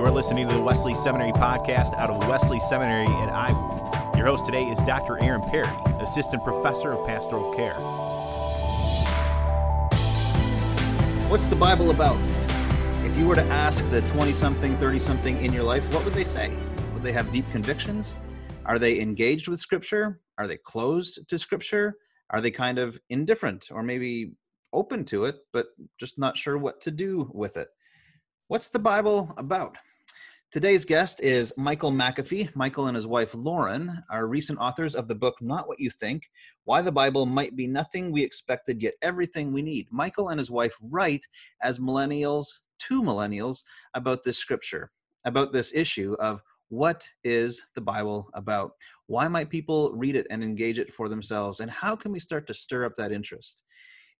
You're 0.00 0.10
listening 0.10 0.48
to 0.48 0.54
the 0.54 0.62
Wesley 0.62 0.94
Seminary 0.94 1.32
podcast 1.32 1.92
out 1.98 2.08
of 2.08 2.26
Wesley 2.26 2.58
Seminary 2.58 3.04
in 3.04 3.28
Iowa. 3.28 4.12
Your 4.16 4.28
host 4.28 4.46
today 4.46 4.64
is 4.64 4.78
Dr. 4.86 5.22
Aaron 5.22 5.42
Perry, 5.42 5.68
Assistant 6.00 6.42
Professor 6.42 6.92
of 6.92 7.06
Pastoral 7.06 7.54
Care. 7.54 7.74
What's 11.28 11.48
the 11.48 11.54
Bible 11.54 11.90
about? 11.90 12.16
If 13.04 13.14
you 13.18 13.26
were 13.26 13.34
to 13.34 13.44
ask 13.44 13.88
the 13.90 14.00
20 14.12 14.32
something, 14.32 14.78
30 14.78 15.00
something 15.00 15.44
in 15.44 15.52
your 15.52 15.64
life, 15.64 15.92
what 15.92 16.02
would 16.06 16.14
they 16.14 16.24
say? 16.24 16.50
Would 16.94 17.02
they 17.02 17.12
have 17.12 17.30
deep 17.30 17.44
convictions? 17.52 18.16
Are 18.64 18.78
they 18.78 19.00
engaged 19.00 19.48
with 19.48 19.60
Scripture? 19.60 20.22
Are 20.38 20.46
they 20.46 20.56
closed 20.56 21.28
to 21.28 21.38
Scripture? 21.38 21.98
Are 22.30 22.40
they 22.40 22.50
kind 22.50 22.78
of 22.78 22.98
indifferent 23.10 23.68
or 23.70 23.82
maybe 23.82 24.32
open 24.72 25.04
to 25.04 25.26
it, 25.26 25.36
but 25.52 25.66
just 25.98 26.18
not 26.18 26.38
sure 26.38 26.56
what 26.56 26.80
to 26.80 26.90
do 26.90 27.30
with 27.34 27.58
it? 27.58 27.68
What's 28.48 28.70
the 28.70 28.78
Bible 28.78 29.32
about? 29.36 29.76
Today's 30.50 30.84
guest 30.84 31.20
is 31.20 31.52
Michael 31.56 31.92
McAfee. 31.92 32.56
Michael 32.56 32.88
and 32.88 32.96
his 32.96 33.06
wife 33.06 33.36
Lauren 33.36 34.02
are 34.10 34.26
recent 34.26 34.58
authors 34.58 34.96
of 34.96 35.06
the 35.06 35.14
book 35.14 35.36
Not 35.40 35.68
What 35.68 35.78
You 35.78 35.90
Think 35.90 36.28
Why 36.64 36.82
the 36.82 36.90
Bible 36.90 37.24
Might 37.24 37.54
Be 37.54 37.68
Nothing 37.68 38.10
We 38.10 38.24
Expected 38.24 38.82
Yet 38.82 38.94
Everything 39.00 39.52
We 39.52 39.62
Need. 39.62 39.86
Michael 39.92 40.30
and 40.30 40.40
his 40.40 40.50
wife 40.50 40.74
write 40.82 41.24
as 41.62 41.78
millennials 41.78 42.46
to 42.80 43.00
millennials 43.00 43.62
about 43.94 44.24
this 44.24 44.38
scripture, 44.38 44.90
about 45.24 45.52
this 45.52 45.72
issue 45.72 46.16
of 46.18 46.42
what 46.68 47.08
is 47.22 47.62
the 47.76 47.80
Bible 47.80 48.28
about? 48.34 48.72
Why 49.06 49.28
might 49.28 49.50
people 49.50 49.92
read 49.92 50.16
it 50.16 50.26
and 50.30 50.42
engage 50.42 50.80
it 50.80 50.92
for 50.92 51.08
themselves? 51.08 51.60
And 51.60 51.70
how 51.70 51.94
can 51.94 52.10
we 52.10 52.18
start 52.18 52.48
to 52.48 52.54
stir 52.54 52.84
up 52.84 52.96
that 52.96 53.12
interest? 53.12 53.62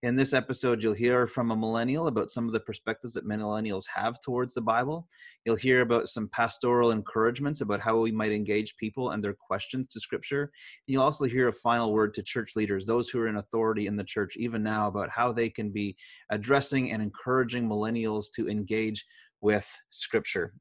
In 0.03 0.17
this 0.17 0.33
episode, 0.33 0.83
you'll 0.83 0.95
hear 0.95 1.27
from 1.27 1.51
a 1.51 1.57
millennial 1.57 2.07
about 2.07 2.31
some 2.31 2.47
of 2.47 2.55
the 2.55 2.61
perspectives 2.61 3.13
that 3.13 3.29
millennials 3.29 3.85
have 3.95 4.19
towards 4.23 4.55
the 4.55 4.63
Bible. 4.63 5.07
You'll 5.45 5.57
hear 5.57 5.83
about 5.83 6.09
some 6.09 6.27
pastoral 6.33 6.93
encouragements 6.93 7.61
about 7.61 7.81
how 7.81 7.99
we 7.99 8.11
might 8.11 8.33
engage 8.33 8.79
people 8.79 9.11
and 9.11 9.23
their 9.23 9.35
questions 9.35 9.89
to 9.89 10.01
Scripture. 10.01 10.45
And 10.45 10.95
you'll 10.95 11.03
also 11.03 11.27
hear 11.27 11.49
a 11.49 11.53
final 11.53 11.93
word 11.93 12.15
to 12.15 12.23
church 12.23 12.57
leaders, 12.57 12.87
those 12.87 13.11
who 13.11 13.21
are 13.21 13.29
in 13.29 13.37
authority 13.37 13.89
in 13.89 13.97
the 13.97 14.05
church, 14.05 14.39
even 14.39 14.63
now, 14.63 14.89
about 14.89 15.11
how 15.11 15.33
they 15.33 15.51
can 15.51 15.69
be 15.69 15.95
addressing 16.31 16.93
and 16.93 17.03
encouraging 17.03 17.69
millennials 17.69 18.29
to 18.37 18.49
engage 18.49 19.05
with 19.43 19.69
Scripture. 19.91 20.55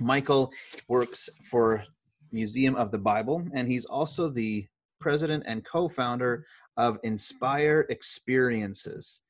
Michael 0.00 0.50
works 0.88 1.28
for 1.50 1.84
Museum 2.30 2.74
of 2.76 2.90
the 2.90 2.98
Bible, 2.98 3.46
and 3.52 3.70
he's 3.70 3.84
also 3.84 4.30
the 4.30 4.66
president 5.02 5.44
and 5.46 5.64
co-founder 5.64 6.46
of 6.78 6.98
Inspire 7.02 7.84
Experiences. 7.90 9.20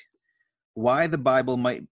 Why 0.74 1.08
the 1.08 1.18
Bible 1.18 1.58
Might 1.58 1.84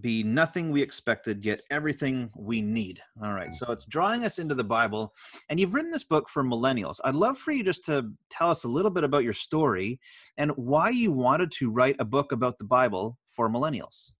Be 0.00 0.22
Nothing 0.22 0.70
We 0.70 0.82
Expected, 0.82 1.44
Yet 1.46 1.62
Everything 1.70 2.30
We 2.36 2.60
Need. 2.60 3.00
All 3.22 3.32
right, 3.32 3.52
so 3.54 3.72
it's 3.72 3.86
drawing 3.86 4.24
us 4.24 4.38
into 4.38 4.54
the 4.54 4.64
Bible, 4.64 5.14
and 5.48 5.58
you've 5.58 5.72
written 5.72 5.90
this 5.90 6.04
book 6.04 6.28
for 6.28 6.44
millennials. 6.44 6.96
I'd 7.04 7.14
love 7.14 7.38
for 7.38 7.52
you 7.52 7.64
just 7.64 7.84
to 7.86 8.10
tell 8.30 8.50
us 8.50 8.64
a 8.64 8.68
little 8.68 8.90
bit 8.90 9.04
about 9.04 9.24
your 9.24 9.32
story 9.32 9.98
and 10.36 10.50
why 10.56 10.90
you 10.90 11.10
wanted 11.10 11.50
to 11.52 11.70
write 11.70 11.96
a 12.00 12.04
book 12.04 12.32
about 12.32 12.58
the 12.58 12.64
Bible 12.64 13.16
for 13.30 13.48
millennials. 13.48 14.10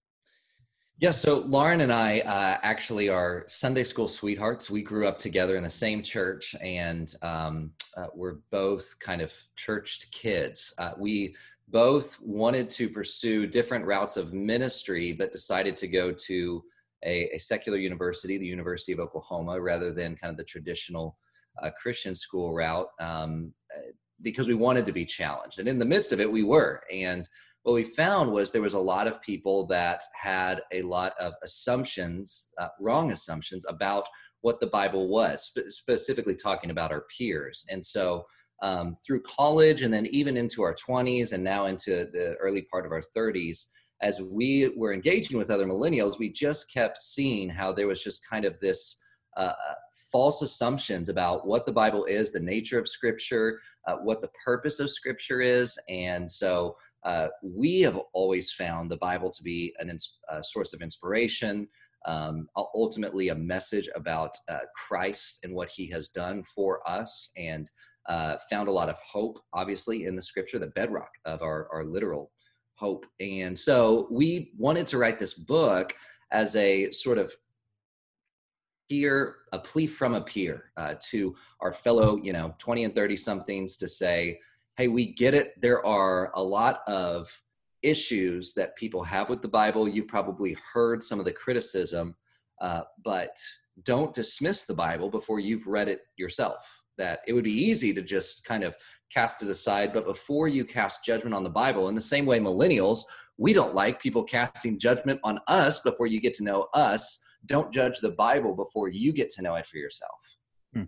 Yeah, 1.01 1.11
so 1.11 1.37
Lauren 1.45 1.79
and 1.79 1.93
I 1.93 2.19
uh, 2.19 2.57
actually 2.61 3.07
are 3.07 3.45
Sunday 3.47 3.85
school 3.85 4.09
sweethearts. 4.09 4.69
We 4.69 4.81
grew 4.81 5.07
up 5.07 5.17
together 5.17 5.55
in 5.55 5.63
the 5.63 5.69
same 5.69 6.03
church, 6.03 6.55
and 6.59 7.13
um, 7.21 7.71
uh, 7.99 8.07
we're 8.15 8.39
both 8.51 8.95
kind 8.99 9.21
of 9.21 9.33
churched 9.55 10.11
kids. 10.11 10.73
Uh, 10.77 10.93
we 10.97 11.35
both 11.67 12.17
wanted 12.21 12.69
to 12.69 12.89
pursue 12.89 13.45
different 13.45 13.85
routes 13.85 14.17
of 14.17 14.33
ministry, 14.33 15.13
but 15.13 15.31
decided 15.31 15.75
to 15.75 15.87
go 15.87 16.11
to 16.11 16.63
a, 17.03 17.29
a 17.35 17.37
secular 17.37 17.77
university, 17.77 18.37
the 18.37 18.45
University 18.45 18.91
of 18.91 18.99
Oklahoma, 18.99 19.59
rather 19.59 19.91
than 19.91 20.15
kind 20.15 20.31
of 20.31 20.37
the 20.37 20.43
traditional 20.43 21.17
uh, 21.61 21.69
Christian 21.81 22.15
school 22.15 22.53
route, 22.53 22.87
um, 22.99 23.53
because 24.21 24.47
we 24.47 24.53
wanted 24.53 24.85
to 24.85 24.91
be 24.91 25.05
challenged. 25.05 25.59
And 25.59 25.67
in 25.67 25.79
the 25.79 25.85
midst 25.85 26.11
of 26.13 26.19
it, 26.19 26.31
we 26.31 26.43
were. 26.43 26.81
And 26.91 27.27
what 27.63 27.73
we 27.73 27.83
found 27.83 28.31
was 28.31 28.51
there 28.51 28.61
was 28.61 28.73
a 28.73 28.79
lot 28.79 29.07
of 29.07 29.21
people 29.21 29.67
that 29.67 30.01
had 30.13 30.61
a 30.71 30.81
lot 30.81 31.13
of 31.19 31.33
assumptions, 31.43 32.49
uh, 32.57 32.69
wrong 32.79 33.11
assumptions 33.11 33.65
about 33.67 34.05
what 34.41 34.59
the 34.59 34.67
Bible 34.67 35.09
was, 35.09 35.45
spe- 35.45 35.69
specifically 35.69 36.35
talking 36.35 36.71
about 36.71 36.91
our 36.91 37.05
peers. 37.17 37.65
And 37.69 37.83
so 37.83 38.25
um, 38.61 38.95
through 39.05 39.21
college 39.21 39.83
and 39.83 39.93
then 39.93 40.05
even 40.07 40.37
into 40.37 40.61
our 40.61 40.75
20s 40.75 41.33
and 41.33 41.43
now 41.43 41.65
into 41.65 42.07
the 42.11 42.35
early 42.39 42.63
part 42.63 42.85
of 42.85 42.91
our 42.91 43.01
30s, 43.15 43.65
as 44.01 44.21
we 44.21 44.71
were 44.77 44.93
engaging 44.93 45.37
with 45.37 45.51
other 45.51 45.65
millennials, 45.65 46.19
we 46.19 46.31
just 46.31 46.71
kept 46.73 47.01
seeing 47.01 47.49
how 47.49 47.71
there 47.71 47.87
was 47.87 48.03
just 48.03 48.27
kind 48.29 48.45
of 48.45 48.57
this 48.59 49.01
uh, 49.37 49.53
false 50.11 50.41
assumptions 50.41 51.09
about 51.09 51.45
what 51.45 51.65
the 51.65 51.71
Bible 51.71 52.05
is, 52.05 52.31
the 52.31 52.39
nature 52.39 52.79
of 52.79 52.87
Scripture, 52.87 53.59
uh, 53.87 53.97
what 53.97 54.21
the 54.21 54.29
purpose 54.43 54.79
of 54.79 54.89
Scripture 54.89 55.41
is. 55.41 55.77
And 55.87 56.29
so 56.29 56.75
uh, 57.03 57.27
we 57.43 57.81
have 57.81 57.99
always 58.13 58.51
found 58.51 58.89
the 58.89 58.97
Bible 58.97 59.29
to 59.29 59.43
be 59.43 59.73
an 59.79 59.95
a 60.29 60.43
source 60.43 60.73
of 60.73 60.81
inspiration, 60.81 61.67
um, 62.05 62.47
ultimately 62.75 63.29
a 63.29 63.35
message 63.35 63.89
about 63.95 64.31
uh, 64.47 64.59
Christ 64.75 65.39
and 65.43 65.53
what 65.53 65.69
He 65.69 65.87
has 65.91 66.07
done 66.09 66.43
for 66.43 66.87
us, 66.89 67.31
and 67.37 67.69
uh, 68.07 68.37
found 68.49 68.67
a 68.67 68.71
lot 68.71 68.89
of 68.89 68.97
hope, 68.99 69.39
obviously, 69.53 70.05
in 70.05 70.15
the 70.15 70.21
Scripture, 70.21 70.59
the 70.59 70.67
bedrock 70.67 71.11
of 71.25 71.41
our, 71.41 71.67
our 71.71 71.83
literal 71.83 72.31
hope. 72.75 73.05
And 73.19 73.57
so 73.57 74.07
we 74.09 74.53
wanted 74.57 74.87
to 74.87 74.97
write 74.97 75.19
this 75.19 75.33
book 75.33 75.93
as 76.31 76.55
a 76.55 76.91
sort 76.91 77.17
of 77.17 77.33
peer, 78.89 79.35
a 79.51 79.59
plea 79.59 79.87
from 79.87 80.15
a 80.15 80.21
peer 80.21 80.71
uh, 80.77 80.95
to 81.09 81.35
our 81.61 81.73
fellow, 81.73 82.17
you 82.17 82.33
know, 82.33 82.55
20 82.57 82.85
and 82.85 82.95
30 82.95 83.15
somethings 83.15 83.77
to 83.77 83.87
say, 83.87 84.39
hey, 84.77 84.87
we 84.87 85.13
get 85.13 85.33
it. 85.33 85.59
There 85.61 85.85
are 85.85 86.31
a 86.35 86.41
lot 86.41 86.81
of 86.87 87.29
issues 87.81 88.53
that 88.53 88.75
people 88.75 89.03
have 89.03 89.29
with 89.29 89.41
the 89.41 89.47
Bible. 89.47 89.87
You've 89.87 90.07
probably 90.07 90.57
heard 90.73 91.03
some 91.03 91.19
of 91.19 91.25
the 91.25 91.33
criticism, 91.33 92.15
uh, 92.61 92.81
but 93.03 93.35
don't 93.83 94.13
dismiss 94.13 94.65
the 94.65 94.73
Bible 94.73 95.09
before 95.09 95.39
you've 95.39 95.67
read 95.67 95.87
it 95.87 96.01
yourself. 96.17 96.63
That 96.97 97.19
it 97.27 97.33
would 97.33 97.45
be 97.45 97.53
easy 97.53 97.93
to 97.93 98.01
just 98.01 98.43
kind 98.43 98.63
of 98.63 98.75
cast 99.11 99.41
it 99.41 99.49
aside, 99.49 99.93
but 99.93 100.05
before 100.05 100.47
you 100.47 100.65
cast 100.65 101.05
judgment 101.05 101.33
on 101.33 101.43
the 101.43 101.49
Bible, 101.49 101.89
in 101.89 101.95
the 101.95 102.01
same 102.01 102.25
way, 102.25 102.39
millennials, 102.39 103.01
we 103.37 103.53
don't 103.53 103.73
like 103.73 104.01
people 104.01 104.23
casting 104.23 104.77
judgment 104.77 105.19
on 105.23 105.39
us 105.47 105.79
before 105.79 106.07
you 106.07 106.19
get 106.19 106.33
to 106.35 106.43
know 106.43 106.67
us. 106.73 107.23
Don't 107.45 107.73
judge 107.73 107.99
the 107.99 108.11
Bible 108.11 108.53
before 108.53 108.89
you 108.89 109.13
get 109.13 109.29
to 109.29 109.41
know 109.41 109.55
it 109.55 109.65
for 109.65 109.77
yourself. 109.77 110.37
Hmm. 110.73 110.83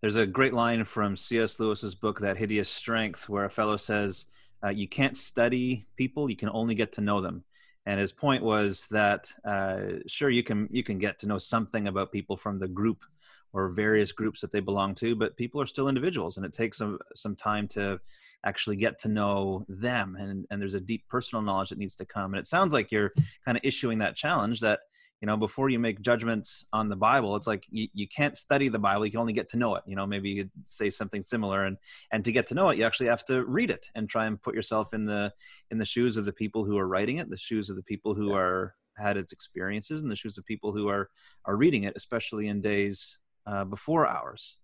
There's 0.00 0.16
a 0.16 0.26
great 0.26 0.52
line 0.52 0.84
from 0.84 1.16
C.S. 1.16 1.60
Lewis's 1.60 1.94
book, 1.94 2.20
That 2.20 2.36
Hideous 2.36 2.68
Strength, 2.68 3.28
where 3.28 3.44
a 3.44 3.50
fellow 3.50 3.76
says, 3.76 4.26
uh, 4.64 4.70
You 4.70 4.88
can't 4.88 5.16
study 5.16 5.86
people, 5.96 6.30
you 6.30 6.36
can 6.36 6.50
only 6.50 6.74
get 6.74 6.92
to 6.92 7.00
know 7.00 7.20
them. 7.20 7.44
And 7.86 8.00
his 8.00 8.12
point 8.12 8.42
was 8.42 8.86
that 8.90 9.32
uh, 9.44 10.00
sure 10.08 10.28
you 10.28 10.42
can 10.42 10.68
you 10.72 10.82
can 10.82 10.98
get 10.98 11.20
to 11.20 11.28
know 11.28 11.38
something 11.38 11.86
about 11.86 12.10
people 12.10 12.36
from 12.36 12.58
the 12.58 12.66
group 12.66 13.04
or 13.52 13.68
various 13.68 14.12
groups 14.12 14.40
that 14.40 14.50
they 14.50 14.60
belong 14.60 14.94
to, 14.96 15.14
but 15.14 15.36
people 15.36 15.60
are 15.60 15.66
still 15.66 15.88
individuals, 15.88 16.36
and 16.36 16.44
it 16.44 16.52
takes 16.52 16.78
some 16.78 16.98
some 17.14 17.36
time 17.36 17.68
to 17.68 18.00
actually 18.44 18.76
get 18.76 18.98
to 19.00 19.08
know 19.08 19.64
them. 19.68 20.16
And 20.18 20.46
and 20.50 20.60
there's 20.60 20.74
a 20.74 20.80
deep 20.80 21.04
personal 21.08 21.42
knowledge 21.42 21.70
that 21.70 21.78
needs 21.78 21.94
to 21.96 22.04
come. 22.04 22.34
And 22.34 22.40
it 22.40 22.48
sounds 22.48 22.72
like 22.72 22.90
you're 22.90 23.12
kind 23.44 23.56
of 23.56 23.64
issuing 23.64 23.98
that 23.98 24.16
challenge 24.16 24.60
that 24.60 24.80
you 25.20 25.26
know 25.26 25.36
before 25.36 25.68
you 25.68 25.78
make 25.78 26.00
judgments 26.00 26.64
on 26.72 26.88
the 26.88 26.96
bible 26.96 27.36
it's 27.36 27.46
like 27.46 27.64
you, 27.70 27.88
you 27.94 28.06
can't 28.08 28.36
study 28.36 28.68
the 28.68 28.78
bible 28.78 29.04
you 29.04 29.10
can 29.10 29.20
only 29.20 29.32
get 29.32 29.48
to 29.48 29.56
know 29.56 29.74
it 29.74 29.82
you 29.86 29.96
know 29.96 30.06
maybe 30.06 30.30
you 30.30 30.50
say 30.64 30.90
something 30.90 31.22
similar 31.22 31.64
and 31.64 31.76
and 32.12 32.24
to 32.24 32.32
get 32.32 32.46
to 32.46 32.54
know 32.54 32.68
it 32.68 32.78
you 32.78 32.84
actually 32.84 33.08
have 33.08 33.24
to 33.24 33.44
read 33.44 33.70
it 33.70 33.86
and 33.94 34.08
try 34.08 34.26
and 34.26 34.40
put 34.42 34.54
yourself 34.54 34.92
in 34.92 35.04
the 35.04 35.32
in 35.70 35.78
the 35.78 35.84
shoes 35.84 36.16
of 36.16 36.24
the 36.24 36.32
people 36.32 36.64
who 36.64 36.76
are 36.76 36.88
writing 36.88 37.18
it 37.18 37.30
the 37.30 37.36
shoes 37.36 37.70
of 37.70 37.76
the 37.76 37.82
people 37.82 38.14
who 38.14 38.34
are 38.34 38.74
had 38.98 39.16
its 39.16 39.32
experiences 39.32 40.02
and 40.02 40.10
the 40.10 40.16
shoes 40.16 40.38
of 40.38 40.44
people 40.44 40.72
who 40.72 40.88
are 40.88 41.08
are 41.44 41.56
reading 41.56 41.84
it 41.84 41.94
especially 41.96 42.48
in 42.48 42.60
days 42.60 43.18
uh, 43.46 43.64
before 43.64 44.06
ours. 44.06 44.58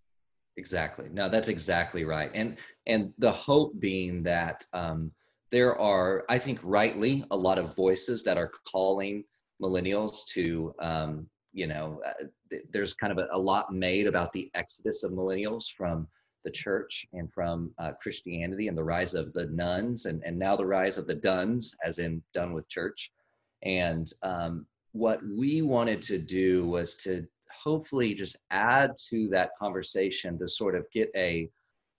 Exactly. 0.57 1.09
No 1.11 1.29
that's 1.29 1.49
exactly 1.49 2.05
right. 2.05 2.31
And 2.35 2.59
and 2.87 3.13
the 3.19 3.33
hope 3.33 3.79
being 3.79 4.23
that 4.25 4.67
um 4.73 5.11
there 5.51 5.79
are 5.79 6.25
i 6.31 6.39
think 6.39 6.59
rightly 6.63 7.25
a 7.31 7.37
lot 7.37 7.59
of 7.59 7.77
voices 7.77 8.23
that 8.23 8.39
are 8.39 8.51
calling 8.71 9.23
millennials 9.63 10.27
to 10.27 10.75
um, 10.81 11.27
you 11.53 11.67
know 11.67 12.01
uh, 12.07 12.25
th- 12.51 12.65
there's 12.73 12.95
kind 12.95 13.13
of 13.13 13.19
a, 13.19 13.29
a, 13.33 13.39
lot 13.39 13.73
made 13.73 14.07
about 14.07 14.33
the 14.33 14.51
exodus 14.55 15.05
of 15.05 15.13
millennials 15.13 15.67
from 15.77 16.09
the 16.45 16.51
church 16.51 17.07
and 17.13 17.33
from 17.33 17.71
uh, 17.79 17.93
christianity 18.01 18.69
and 18.69 18.77
the 18.77 18.83
rise 18.83 19.15
of 19.15 19.33
the 19.33 19.47
nones 19.47 20.07
and, 20.07 20.23
and 20.25 20.39
now 20.39 20.57
the 20.57 20.67
rise 20.67 20.99
of 20.99 21.07
the 21.07 21.15
duns 21.15 21.75
as 21.85 21.99
in 21.99 22.23
done 22.35 22.53
with 22.53 22.69
church. 22.69 23.13
And 23.63 24.11
um, 24.23 24.67
what 24.93 25.21
we 25.25 25.63
wanted 25.63 26.03
to 26.03 26.19
do 26.19 26.67
was 26.67 26.97
to 26.97 27.27
hopefully 27.51 28.15
just 28.15 28.37
add 28.51 28.93
to 29.09 29.29
that 29.29 29.51
conversation 29.59 30.39
to 30.39 30.49
sort 30.49 30.75
of 30.75 30.91
get 30.91 31.11
a 31.17 31.49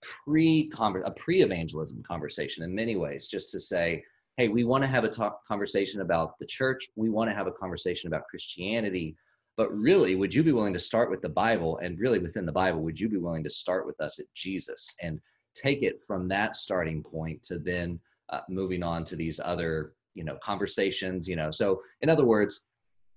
pre 0.02 0.70
a 0.78 1.10
pre-evangelism 1.10 2.02
conversation 2.02 2.62
in 2.62 2.74
many 2.74 2.96
ways 2.96 3.26
just 3.26 3.50
to 3.50 3.58
say 3.58 4.04
hey, 4.36 4.48
we 4.48 4.64
want 4.64 4.82
to 4.82 4.88
have 4.88 5.04
a 5.04 5.08
talk, 5.08 5.46
conversation 5.46 6.00
about 6.00 6.38
the 6.38 6.46
church. 6.46 6.88
We 6.96 7.08
want 7.08 7.30
to 7.30 7.36
have 7.36 7.46
a 7.46 7.52
conversation 7.52 8.08
about 8.08 8.26
Christianity. 8.28 9.16
But 9.56 9.72
really, 9.72 10.16
would 10.16 10.34
you 10.34 10.42
be 10.42 10.50
willing 10.50 10.72
to 10.72 10.80
start 10.80 11.10
with 11.10 11.22
the 11.22 11.28
Bible? 11.28 11.78
And 11.78 11.98
really, 11.98 12.18
within 12.18 12.44
the 12.44 12.52
Bible, 12.52 12.80
would 12.80 12.98
you 12.98 13.08
be 13.08 13.18
willing 13.18 13.44
to 13.44 13.50
start 13.50 13.86
with 13.86 14.00
us 14.00 14.18
at 14.18 14.26
Jesus 14.34 14.96
and 15.00 15.20
take 15.54 15.82
it 15.82 16.02
from 16.04 16.26
that 16.28 16.56
starting 16.56 17.02
point 17.02 17.42
to 17.44 17.58
then 17.58 18.00
uh, 18.30 18.40
moving 18.48 18.82
on 18.82 19.04
to 19.04 19.16
these 19.16 19.38
other, 19.38 19.92
you 20.14 20.24
know, 20.24 20.36
conversations? 20.42 21.28
You 21.28 21.36
know, 21.36 21.52
so 21.52 21.80
in 22.00 22.10
other 22.10 22.24
words, 22.24 22.62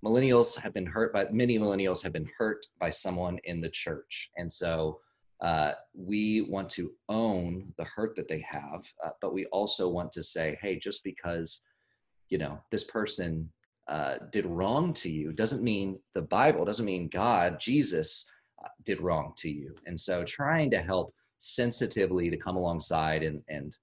millennials 0.05 0.59
have 0.59 0.75
been 0.75 0.85
hurt 0.85 1.11
by 1.11 1.25
many 1.31 1.57
millennials 1.57 2.03
have 2.03 2.13
been 2.13 2.29
hurt 2.37 2.63
by 2.79 2.91
someone 2.91 3.39
in 3.45 3.59
the 3.59 3.69
church, 3.69 4.29
and 4.37 4.51
so 4.51 4.99
uh, 5.41 5.73
we 5.93 6.41
want 6.41 6.69
to 6.71 6.91
own 7.09 7.71
the 7.77 7.83
hurt 7.83 8.15
that 8.15 8.27
they 8.27 8.41
have, 8.41 8.83
uh, 9.05 9.09
but 9.21 9.33
we 9.33 9.45
also 9.47 9.87
want 9.87 10.11
to 10.11 10.23
say, 10.23 10.57
hey, 10.61 10.79
just 10.79 11.03
because 11.03 11.61
you 12.29 12.37
know 12.37 12.59
this 12.71 12.83
person 12.85 13.49
uh, 13.87 14.15
did 14.31 14.45
wrong 14.45 14.93
to 14.93 15.09
you 15.09 15.31
doesn't 15.31 15.63
mean 15.63 15.99
the 16.13 16.21
Bible 16.21 16.65
doesn't 16.65 16.85
mean 16.85 17.07
God, 17.09 17.59
Jesus 17.59 18.27
uh, 18.63 18.69
did 18.83 18.99
wrong 18.99 19.33
to 19.37 19.49
you. 19.49 19.75
And 19.85 19.99
so, 19.99 20.23
trying 20.23 20.71
to 20.71 20.81
help 20.81 21.13
sensitively 21.37 22.29
to 22.31 22.37
come 22.37 22.55
alongside 22.55 23.23
and 23.23 23.41
and 23.47 23.77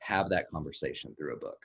have 0.00 0.28
that 0.30 0.50
conversation 0.50 1.14
through 1.16 1.34
a 1.34 1.40
book. 1.40 1.58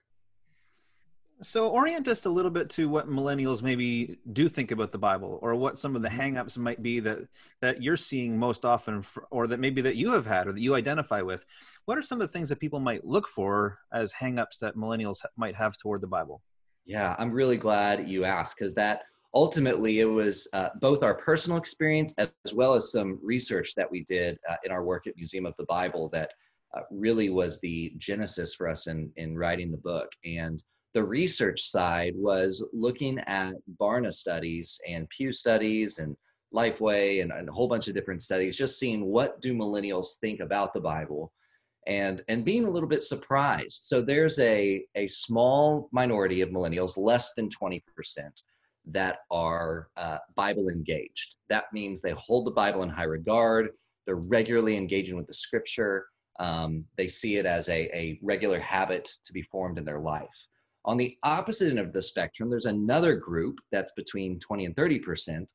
So 1.42 1.68
orient 1.68 2.08
us 2.08 2.26
a 2.26 2.30
little 2.30 2.52
bit 2.52 2.70
to 2.72 2.88
what 2.88 3.10
millennials 3.10 3.62
maybe 3.62 4.20
do 4.32 4.48
think 4.48 4.72
about 4.72 4.94
the 4.94 4.98
Bible, 4.98 5.38
or 5.42 5.54
what 5.56 5.78
some 5.78 5.96
of 5.96 6.02
the 6.02 6.08
mm-hmm. 6.08 6.38
hangups 6.38 6.58
might 6.58 6.82
be 6.82 7.02
that 7.02 7.28
that 7.62 7.84
you're 7.84 7.98
seeing 7.98 8.38
most 8.38 8.64
often, 8.64 9.04
or 9.32 9.48
that 9.48 9.60
maybe 9.60 9.82
that 9.82 9.98
you 9.98 10.12
have 10.12 10.26
had, 10.26 10.48
or 10.48 10.54
that 10.54 10.62
you 10.62 10.76
identify 10.76 11.22
with. 11.22 11.46
What 11.86 11.98
are 11.98 12.02
some 12.02 12.22
of 12.22 12.28
the 12.28 12.32
things 12.32 12.48
that 12.50 12.60
people 12.60 12.80
might 12.80 13.06
look 13.06 13.28
for 13.28 13.80
as 13.94 14.14
hangups 14.14 14.60
that 14.62 14.78
millennials 14.78 15.18
might 15.36 15.56
have 15.56 15.76
toward 15.78 16.02
the 16.02 16.08
Bible? 16.08 16.42
Yeah, 16.86 17.16
I'm 17.20 17.32
really 17.32 17.58
glad 17.58 18.08
you 18.08 18.24
asked 18.24 18.58
because 18.58 18.74
that 18.76 19.02
ultimately 19.34 20.00
it 20.00 20.06
was 20.06 20.48
uh, 20.54 20.70
both 20.80 21.04
our 21.04 21.16
personal 21.16 21.58
experience 21.58 22.14
as 22.18 22.54
well 22.54 22.76
as 22.76 22.92
some 22.92 23.20
research 23.22 23.76
that 23.76 23.92
we 23.92 24.04
did 24.06 24.40
uh, 24.50 24.56
in 24.64 24.72
our 24.72 24.86
work 24.86 25.06
at 25.08 25.18
Museum 25.18 25.46
of 25.46 25.56
the 25.58 25.66
Bible 25.66 26.08
that 26.14 26.34
uh, 26.78 26.82
really 26.92 27.30
was 27.30 27.60
the 27.60 27.94
genesis 27.98 28.56
for 28.56 28.70
us 28.70 28.88
in 28.88 29.12
in 29.18 29.38
writing 29.38 29.72
the 29.72 29.78
book 29.78 30.10
and 30.24 30.64
the 30.96 31.04
research 31.04 31.62
side 31.70 32.14
was 32.16 32.66
looking 32.72 33.20
at 33.28 33.54
Barna 33.80 34.12
studies 34.12 34.80
and 34.88 35.10
Pew 35.10 35.34
studies 35.34 36.00
and 36.00 36.16
Lifeway 36.54 37.22
and, 37.22 37.34
and, 37.34 37.50
a 37.50 37.52
whole 37.52 37.68
bunch 37.68 37.90
of 37.90 37.94
different 37.94 38.22
studies, 38.22 38.56
just 38.56 38.80
seeing 38.80 39.06
what 39.06 39.42
do 39.42 39.54
millennials 39.54 40.18
think 40.22 40.40
about 40.40 40.74
the 40.74 40.80
Bible 40.80 41.34
and 41.86 42.24
and 42.30 42.46
being 42.46 42.64
a 42.64 42.70
little 42.70 42.88
bit 42.88 43.04
surprised. 43.04 43.84
So 43.84 44.02
there's 44.02 44.40
a, 44.40 44.86
a 44.96 45.06
small 45.08 45.90
minority 45.92 46.40
of 46.40 46.50
millennials, 46.50 46.98
less 46.98 47.34
than 47.34 47.50
20%, 47.50 47.82
that 48.86 49.18
are 49.30 49.90
uh, 49.98 50.20
Bible 50.36 50.70
engaged. 50.70 51.36
That 51.50 51.66
means 51.74 52.00
they 52.00 52.12
hold 52.12 52.48
the 52.48 52.52
Bible 52.52 52.84
in 52.84 52.90
high 52.90 53.04
regard, 53.04 53.72
they're 54.06 54.16
regularly 54.16 54.78
engaging 54.78 55.18
with 55.18 55.28
the 55.28 55.34
scripture. 55.34 56.08
Um, 56.40 56.86
they 56.96 57.10
see 57.10 57.36
it 57.36 57.46
as 57.46 57.68
a, 57.68 57.86
a 57.98 58.18
regular 58.22 58.60
habit 58.60 59.10
to 59.26 59.34
be 59.34 59.42
formed 59.42 59.78
in 59.78 59.84
their 59.84 60.00
life. 60.00 60.48
On 60.86 60.98
the 60.98 61.18
opposite 61.24 61.70
end 61.70 61.80
of 61.80 61.94
the 61.94 62.02
spectrum, 62.02 62.50
there's 62.50 62.66
another 62.66 63.16
group 63.16 63.60
that's 63.72 63.92
between 63.94 64.40
20 64.40 64.66
and 64.66 64.76
30% 64.76 65.48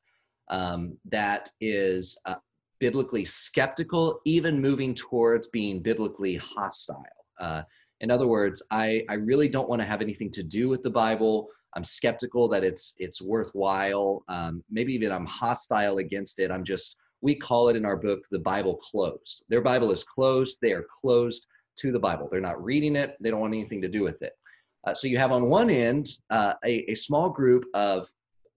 um, 0.49 0.97
that 1.05 1.49
is 1.61 2.19
uh, 2.25 2.35
biblically 2.79 3.23
skeptical, 3.23 4.19
even 4.25 4.61
moving 4.61 4.93
towards 4.93 5.47
being 5.47 5.81
biblically 5.81 6.35
hostile. 6.35 7.05
Uh, 7.39 7.63
in 8.01 8.11
other 8.11 8.27
words, 8.27 8.61
I, 8.71 9.03
I 9.09 9.13
really 9.13 9.47
don't 9.47 9.69
want 9.69 9.81
to 9.81 9.87
have 9.87 10.01
anything 10.01 10.31
to 10.31 10.43
do 10.43 10.67
with 10.67 10.83
the 10.83 10.89
Bible. 10.89 11.47
I'm 11.75 11.83
skeptical 11.85 12.49
that 12.49 12.65
it's 12.65 12.95
it's 12.97 13.21
worthwhile. 13.21 14.25
Um, 14.27 14.61
maybe 14.69 14.93
even 14.93 15.11
I'm 15.11 15.25
hostile 15.25 15.99
against 15.99 16.39
it. 16.39 16.51
I'm 16.51 16.65
just 16.65 16.97
we 17.21 17.35
call 17.35 17.69
it 17.69 17.77
in 17.77 17.85
our 17.85 17.95
book 17.95 18.25
the 18.31 18.39
Bible 18.39 18.75
closed. 18.75 19.45
Their 19.47 19.61
Bible 19.61 19.91
is 19.91 20.03
closed. 20.03 20.57
They 20.61 20.73
are 20.73 20.85
closed 20.89 21.45
to 21.77 21.91
the 21.93 21.99
Bible. 21.99 22.27
They're 22.29 22.41
not 22.41 22.61
reading 22.61 22.97
it. 22.97 23.15
They 23.21 23.29
don't 23.29 23.39
want 23.39 23.53
anything 23.53 23.81
to 23.83 23.87
do 23.87 24.01
with 24.01 24.21
it. 24.21 24.33
Uh, 24.85 24.93
so 24.93 25.07
you 25.07 25.17
have 25.17 25.31
on 25.31 25.47
one 25.47 25.69
end 25.69 26.09
uh, 26.29 26.53
a, 26.65 26.91
a 26.91 26.95
small 26.95 27.29
group 27.29 27.65
of, 27.73 28.07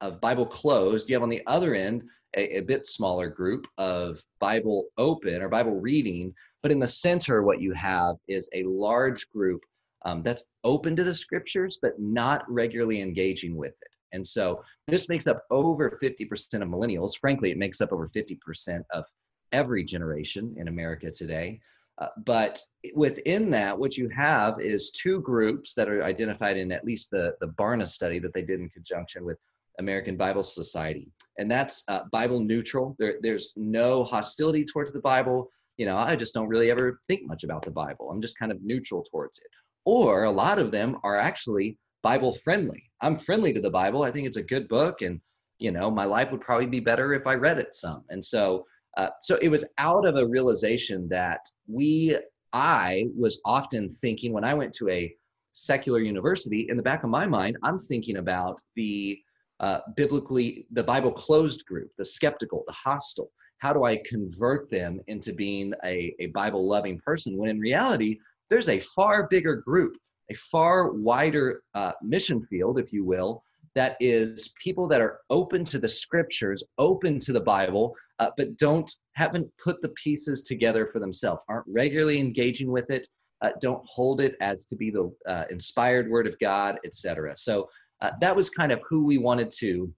of 0.01 0.21
Bible 0.21 0.47
closed. 0.47 1.09
You 1.09 1.15
have 1.17 1.23
on 1.23 1.29
the 1.29 1.43
other 1.47 1.75
end 1.75 2.05
a, 2.37 2.59
a 2.59 2.61
bit 2.63 2.87
smaller 2.87 3.29
group 3.29 3.67
of 3.79 4.23
Bible 4.39 4.87
open 4.97 5.43
or 5.43 5.49
Bible 5.49 5.81
reading. 5.81 6.35
But 6.63 6.73
in 6.73 6.79
the 6.79 6.89
center, 6.89 7.43
what 7.43 7.61
you 7.61 7.73
have 7.73 8.17
is 8.27 8.49
a 8.55 8.63
large 8.65 9.29
group 9.31 9.61
um, 10.05 10.23
that's 10.23 10.45
open 10.65 10.97
to 10.97 11.05
the 11.05 11.15
scriptures, 11.15 11.79
but 11.81 11.99
not 11.99 12.51
regularly 12.51 13.01
engaging 13.01 13.57
with 13.57 13.75
it. 13.81 13.89
And 14.13 14.27
so 14.27 14.63
this 14.87 15.09
makes 15.09 15.27
up 15.27 15.43
over 15.51 15.99
50% 16.03 16.63
of 16.63 16.69
millennials. 16.69 17.19
Frankly, 17.19 17.51
it 17.51 17.59
makes 17.59 17.81
up 17.81 17.93
over 17.93 18.09
50% 18.15 18.83
of 18.93 19.05
every 19.53 19.85
generation 19.85 20.55
in 20.57 20.69
America 20.69 21.11
today. 21.11 21.61
Uh, 21.99 22.09
but 22.25 22.61
within 22.95 23.51
that, 23.51 23.79
what 23.79 23.97
you 23.97 24.09
have 24.09 24.61
is 24.61 24.91
two 24.91 25.21
groups 25.21 25.75
that 25.75 25.89
are 25.89 26.03
identified 26.03 26.57
in 26.57 26.73
at 26.73 26.85
least 26.85 27.11
the, 27.11 27.35
the 27.41 27.49
Barna 27.49 27.87
study 27.87 28.19
that 28.19 28.35
they 28.35 28.43
did 28.43 28.61
in 28.61 28.69
conjunction 28.71 29.25
with 29.25 29.39
American 29.79 30.17
Bible 30.17 30.43
Society. 30.43 31.11
And 31.39 31.51
that's 31.51 31.85
uh, 31.89 32.01
Bible 32.11 32.41
neutral. 32.41 32.97
There, 32.99 33.17
there's 33.23 33.53
no 33.57 34.05
hostility 34.05 34.65
towards 34.65 34.93
the 34.93 35.01
Bible. 35.01 35.51
You 35.77 35.87
know, 35.87 35.97
I 35.97 36.17
just 36.17 36.35
don't 36.35 36.49
really 36.49 36.71
ever 36.71 37.01
think 37.09 37.27
much 37.27 37.45
about 37.45 37.63
the 37.63 37.71
Bible. 37.71 38.11
I'm 38.11 38.21
just 38.21 38.39
kind 38.39 38.53
of 38.53 38.63
neutral 38.63 39.05
towards 39.11 39.39
it. 39.39 39.51
Or 39.85 40.25
a 40.25 40.31
lot 40.31 40.59
of 40.59 40.71
them 40.71 40.99
are 41.03 41.17
actually 41.17 41.79
Bible 42.03 42.33
friendly. 42.33 42.83
I'm 43.03 43.17
friendly 43.17 43.53
to 43.53 43.61
the 43.61 43.71
Bible. 43.71 44.03
I 44.03 44.11
think 44.11 44.27
it's 44.27 44.37
a 44.37 44.43
good 44.43 44.69
book. 44.69 45.03
And, 45.03 45.21
you 45.59 45.71
know, 45.71 45.91
my 45.91 46.05
life 46.05 46.33
would 46.33 46.41
probably 46.41 46.67
be 46.67 46.81
better 46.81 47.13
if 47.15 47.27
I 47.27 47.35
read 47.35 47.59
it 47.59 47.75
some. 47.75 48.05
And 48.11 48.25
so 48.25 48.65
uh, 48.97 49.09
so 49.21 49.37
it 49.43 49.49
was 49.49 49.65
out 49.79 50.07
of 50.07 50.17
a 50.17 50.27
realization 50.27 51.09
that 51.09 51.41
we, 51.67 52.17
I 52.53 53.07
was 53.17 53.41
often 53.45 53.91
thinking 53.91 54.33
when 54.33 54.45
I 54.45 54.55
went 54.55 54.73
to 54.75 54.89
a 54.89 55.15
secular 55.53 56.01
university, 56.01 56.67
in 56.69 56.77
the 56.77 56.83
back 56.83 57.05
of 57.05 57.11
my 57.11 57.27
mind, 57.27 57.57
I'm 57.63 57.79
thinking 57.79 58.17
about 58.17 58.61
the 58.77 59.19
uh, 59.61 59.81
biblically, 59.97 60.67
the 60.73 60.83
Bible 60.83 61.13
closed 61.13 61.65
group, 61.65 61.91
the 61.97 62.05
skeptical, 62.05 62.65
the 62.67 62.73
hostile. 62.73 63.31
How 63.59 63.73
do 63.73 63.85
I 63.85 64.03
convert 64.05 64.69
them 64.71 65.01
into 65.07 65.33
being 65.33 65.73
a, 65.85 66.15
a 66.19 66.27
Bible 66.27 66.67
loving 66.67 66.99
person? 66.99 67.37
When 67.37 67.51
in 67.51 67.61
reality, 67.61 68.19
there's 68.51 68.69
a 68.69 68.81
far 68.81 69.29
bigger 69.29 69.57
group, 69.57 69.97
a 70.31 70.35
far 70.35 70.93
wider 70.93 71.63
uh, 71.75 71.93
mission 72.03 72.43
field, 72.43 72.79
if 72.79 72.93
you 72.93 73.05
will, 73.05 73.43
that 73.75 73.97
is 74.01 74.53
people 74.63 74.87
that 74.89 75.01
are 75.01 75.21
open 75.31 75.65
to 75.65 75.79
the 75.79 75.89
scriptures, 75.89 76.63
open 76.79 77.19
to 77.21 77.33
the 77.33 77.41
Bible, 77.41 77.95
uh, 78.19 78.31
but 78.37 78.57
don't 78.57 78.91
haven't 79.15 79.49
put 79.63 79.81
the 79.81 79.91
pieces 79.91 80.43
together 80.43 80.87
for 80.87 80.99
themselves, 80.99 81.41
aren't 81.49 81.67
regularly 81.69 82.19
engaging 82.19 82.71
with 82.71 82.91
it, 82.91 83.07
uh, 83.43 83.51
don't 83.61 83.85
hold 83.87 84.21
it 84.21 84.37
as 84.41 84.65
to 84.67 84.77
be 84.77 84.91
the 84.91 85.13
uh, 85.27 85.45
inspired 85.51 86.11
word 86.11 86.27
of 86.27 86.39
God, 86.39 86.79
etc. 86.85 87.37
So 87.37 87.69
uh, 88.01 88.11
that 88.21 88.35
was 88.35 88.51
kind 88.51 88.73
of 88.73 88.81
who 88.89 89.05
we 89.05 89.19
wanted 89.19 89.51
to, 89.59 89.93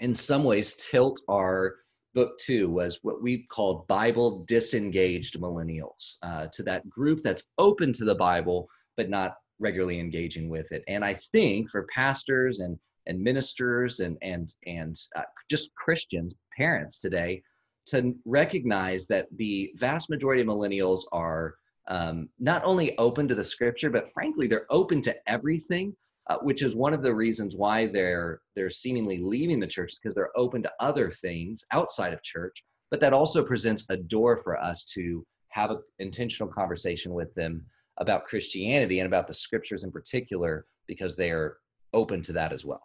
in 0.00 0.14
some 0.14 0.44
ways, 0.44 0.74
tilt 0.74 1.20
our 1.28 1.76
book 2.14 2.36
to 2.38 2.68
was 2.68 2.98
what 3.02 3.22
we 3.22 3.44
called 3.44 3.86
Bible 3.88 4.44
disengaged 4.46 5.40
millennials 5.40 6.16
uh, 6.22 6.46
to 6.52 6.62
that 6.64 6.88
group 6.90 7.20
that's 7.22 7.44
open 7.58 7.92
to 7.94 8.04
the 8.04 8.14
Bible 8.14 8.68
but 8.96 9.08
not 9.08 9.36
regularly 9.58 9.98
engaging 9.98 10.48
with 10.48 10.70
it. 10.72 10.84
And 10.88 11.04
I 11.04 11.14
think 11.14 11.70
for 11.70 11.86
pastors 11.94 12.60
and 12.60 12.78
and 13.06 13.20
ministers 13.20 14.00
and 14.00 14.16
and 14.22 14.54
and 14.66 14.96
uh, 15.16 15.22
just 15.50 15.74
Christians, 15.74 16.34
parents 16.56 17.00
today, 17.00 17.42
to 17.86 18.14
recognize 18.24 19.06
that 19.06 19.26
the 19.36 19.72
vast 19.76 20.10
majority 20.10 20.42
of 20.42 20.48
millennials 20.48 21.02
are 21.12 21.54
um, 21.88 22.28
not 22.38 22.62
only 22.64 22.96
open 22.98 23.26
to 23.28 23.34
the 23.34 23.44
scripture, 23.44 23.90
but 23.90 24.10
frankly, 24.12 24.46
they're 24.46 24.66
open 24.70 25.00
to 25.02 25.16
everything, 25.26 25.94
uh, 26.30 26.38
which 26.42 26.62
is 26.62 26.76
one 26.76 26.94
of 26.94 27.02
the 27.02 27.14
reasons 27.14 27.56
why 27.56 27.86
they're 27.86 28.40
they're 28.54 28.70
seemingly 28.70 29.18
leaving 29.18 29.58
the 29.58 29.66
church 29.66 29.94
because 30.00 30.14
they're 30.14 30.36
open 30.36 30.62
to 30.62 30.72
other 30.80 31.10
things 31.10 31.64
outside 31.72 32.12
of 32.12 32.22
church. 32.22 32.62
But 32.90 33.00
that 33.00 33.12
also 33.12 33.42
presents 33.42 33.86
a 33.88 33.96
door 33.96 34.36
for 34.36 34.58
us 34.58 34.84
to 34.94 35.24
have 35.48 35.70
an 35.70 35.82
intentional 35.98 36.52
conversation 36.52 37.14
with 37.14 37.34
them 37.34 37.64
about 37.98 38.26
Christianity 38.26 39.00
and 39.00 39.06
about 39.06 39.26
the 39.26 39.34
scriptures 39.34 39.84
in 39.84 39.90
particular, 39.90 40.66
because 40.86 41.16
they 41.16 41.30
are 41.30 41.58
open 41.92 42.22
to 42.22 42.32
that 42.32 42.52
as 42.52 42.64
well. 42.64 42.82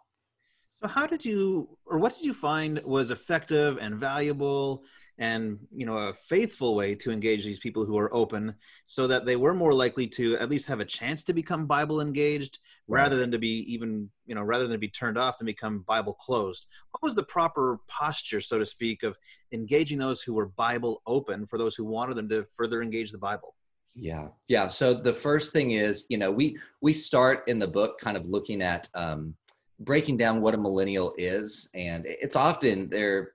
So, 0.82 0.88
how 0.88 1.06
did 1.06 1.24
you, 1.24 1.76
or 1.86 1.98
what 1.98 2.14
did 2.16 2.24
you 2.24 2.34
find 2.34 2.80
was 2.84 3.10
effective 3.10 3.78
and 3.80 3.96
valuable 3.96 4.84
and 5.18 5.58
you 5.74 5.84
know 5.84 5.98
a 5.98 6.12
faithful 6.12 6.76
way 6.76 6.94
to 6.94 7.10
engage 7.10 7.44
these 7.44 7.58
people 7.58 7.84
who 7.84 7.98
are 7.98 8.14
open 8.14 8.54
so 8.86 9.06
that 9.08 9.26
they 9.26 9.36
were 9.36 9.52
more 9.52 9.74
likely 9.74 10.06
to 10.06 10.36
at 10.38 10.48
least 10.48 10.68
have 10.68 10.80
a 10.80 10.84
chance 10.84 11.24
to 11.24 11.32
become 11.32 11.66
bible 11.66 12.00
engaged 12.00 12.60
right. 12.86 13.02
rather 13.02 13.16
than 13.16 13.30
to 13.32 13.38
be 13.38 13.64
even 13.72 14.08
you 14.26 14.34
know 14.34 14.42
rather 14.42 14.64
than 14.64 14.74
to 14.74 14.78
be 14.78 14.88
turned 14.88 15.18
off 15.18 15.36
to 15.36 15.44
become 15.44 15.80
bible 15.80 16.14
closed? 16.14 16.66
What 16.92 17.02
was 17.02 17.14
the 17.14 17.24
proper 17.24 17.80
posture 17.88 18.40
so 18.40 18.58
to 18.58 18.66
speak 18.66 19.02
of 19.02 19.16
engaging 19.52 19.98
those 19.98 20.22
who 20.22 20.34
were 20.34 20.46
bible 20.46 21.02
open 21.06 21.46
for 21.46 21.58
those 21.58 21.74
who 21.74 21.84
wanted 21.84 22.16
them 22.16 22.28
to 22.28 22.44
further 22.56 22.80
engage 22.80 23.10
the 23.10 23.18
bible? 23.18 23.54
Yeah. 23.94 24.28
Yeah. 24.46 24.68
So 24.68 24.94
the 24.94 25.12
first 25.12 25.52
thing 25.52 25.72
is 25.72 26.06
you 26.08 26.18
know 26.18 26.30
we 26.30 26.56
we 26.80 26.92
start 26.92 27.42
in 27.48 27.58
the 27.58 27.66
book 27.66 27.98
kind 27.98 28.16
of 28.16 28.28
looking 28.28 28.62
at 28.62 28.88
um 28.94 29.34
breaking 29.80 30.16
down 30.16 30.40
what 30.40 30.54
a 30.54 30.58
millennial 30.58 31.14
is 31.18 31.68
and 31.74 32.04
it's 32.06 32.36
often 32.36 32.88
they're 32.88 33.32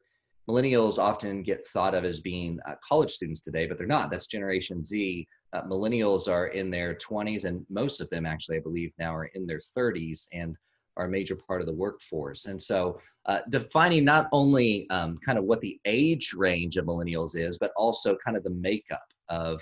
millennials 0.49 0.99
often 0.99 1.41
get 1.41 1.65
thought 1.67 1.95
of 1.95 2.03
as 2.03 2.19
being 2.19 2.59
uh, 2.67 2.75
college 2.87 3.11
students 3.11 3.41
today, 3.41 3.65
but 3.65 3.77
they're 3.77 3.87
not. 3.87 4.11
That's 4.11 4.27
Generation 4.27 4.83
Z. 4.83 5.27
Uh, 5.53 5.61
millennials 5.63 6.31
are 6.31 6.47
in 6.47 6.69
their 6.69 6.95
20s, 6.95 7.45
and 7.45 7.65
most 7.69 8.01
of 8.01 8.09
them, 8.09 8.25
actually, 8.25 8.57
I 8.57 8.61
believe, 8.61 8.91
now 8.97 9.15
are 9.15 9.25
in 9.25 9.45
their 9.45 9.59
30s 9.59 10.27
and 10.33 10.57
are 10.97 11.05
a 11.05 11.09
major 11.09 11.35
part 11.35 11.61
of 11.61 11.67
the 11.67 11.73
workforce. 11.73 12.45
And 12.45 12.61
so, 12.61 12.99
uh, 13.25 13.39
defining 13.49 14.03
not 14.03 14.27
only 14.31 14.87
um, 14.89 15.17
kind 15.25 15.37
of 15.37 15.45
what 15.45 15.61
the 15.61 15.79
age 15.85 16.33
range 16.33 16.77
of 16.77 16.85
millennials 16.85 17.37
is, 17.37 17.57
but 17.57 17.71
also 17.77 18.17
kind 18.23 18.35
of 18.35 18.43
the 18.43 18.49
makeup 18.49 19.07
of 19.29 19.61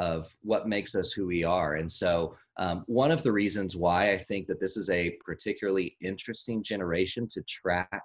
of 0.00 0.34
what 0.42 0.66
makes 0.66 0.94
us 0.94 1.12
who 1.12 1.26
we 1.26 1.44
are. 1.44 1.74
And 1.74 1.90
so, 1.90 2.34
um, 2.56 2.84
one 2.86 3.10
of 3.10 3.22
the 3.22 3.30
reasons 3.30 3.76
why 3.76 4.10
I 4.10 4.16
think 4.16 4.46
that 4.48 4.58
this 4.58 4.76
is 4.76 4.90
a 4.90 5.16
particularly 5.24 5.96
interesting 6.02 6.62
generation 6.62 7.28
to 7.28 7.42
track 7.42 8.02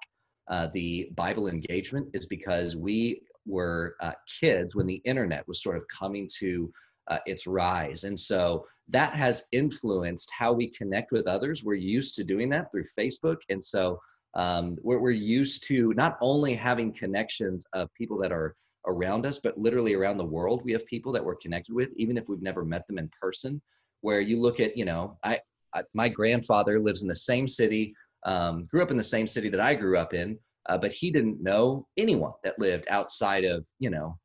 uh, 0.50 0.68
the 0.74 1.10
Bible 1.16 1.48
engagement 1.48 2.08
is 2.14 2.26
because 2.26 2.76
we 2.76 3.22
were 3.48 3.96
uh, 4.02 4.12
kids 4.40 4.76
when 4.76 4.86
the 4.86 5.02
internet 5.06 5.48
was 5.48 5.64
sort 5.64 5.78
of 5.78 5.88
coming 5.88 6.30
to 6.40 6.72
uh, 7.08 7.20
its 7.26 7.48
rise. 7.48 8.04
And 8.04 8.20
so 8.20 8.68
that 8.90 9.14
has 9.14 9.48
influenced 9.52 10.30
how 10.38 10.52
we 10.54 10.68
connect 10.68 11.12
with 11.12 11.28
others. 11.28 11.64
We're 11.64 11.76
used 11.76 12.16
to 12.16 12.24
doing 12.24 12.50
that 12.50 12.72
through 12.72 12.86
Facebook. 12.98 13.38
And 13.50 13.64
so 13.64 14.00
um, 14.36 14.78
we're, 14.82 15.00
we're 15.00 15.12
used 15.12 15.64
to 15.68 15.94
not 15.94 16.18
only 16.22 16.54
having 16.56 16.92
connections 16.92 17.66
of 17.74 17.94
people 17.94 18.18
that 18.20 18.32
are 18.32 18.56
around 18.88 19.26
us, 19.26 19.40
but 19.40 19.58
literally 19.58 19.94
around 19.94 20.18
the 20.18 20.26
world. 20.26 20.62
We 20.64 20.74
have 20.74 20.86
people 20.86 21.12
that 21.14 21.24
we're 21.24 21.36
connected 21.36 21.74
with, 21.74 21.90
even 21.96 22.18
if 22.18 22.28
we've 22.28 22.42
never 22.42 22.66
met 22.66 22.88
them 22.88 22.98
in 22.98 23.10
person, 23.20 23.62
where 24.02 24.22
you 24.22 24.40
look 24.40 24.60
at, 24.60 24.78
you 24.78 24.86
know, 24.86 25.18
I, 25.24 25.40
I 25.74 25.84
my 25.94 26.10
grandfather 26.10 26.80
lives 26.80 27.02
in 27.02 27.08
the 27.08 27.16
same 27.16 27.48
city 27.48 27.94
um, 28.26 28.66
grew 28.66 28.82
up 28.82 28.92
in 28.92 28.98
the 28.98 29.04
same 29.04 29.28
city 29.28 29.50
that 29.50 29.60
I 29.60 29.76
grew 29.76 29.98
up 29.98 30.14
in, 30.14 30.38
uh, 30.68 30.78
but 30.78 30.92
he 30.92 31.12
didn't 31.12 31.42
know 31.42 31.88
anyone 31.96 32.34
that 32.44 32.60
lived 32.60 32.88
outside 32.90 33.46
of, 33.46 33.66
you 33.80 33.90
know, 33.90 34.18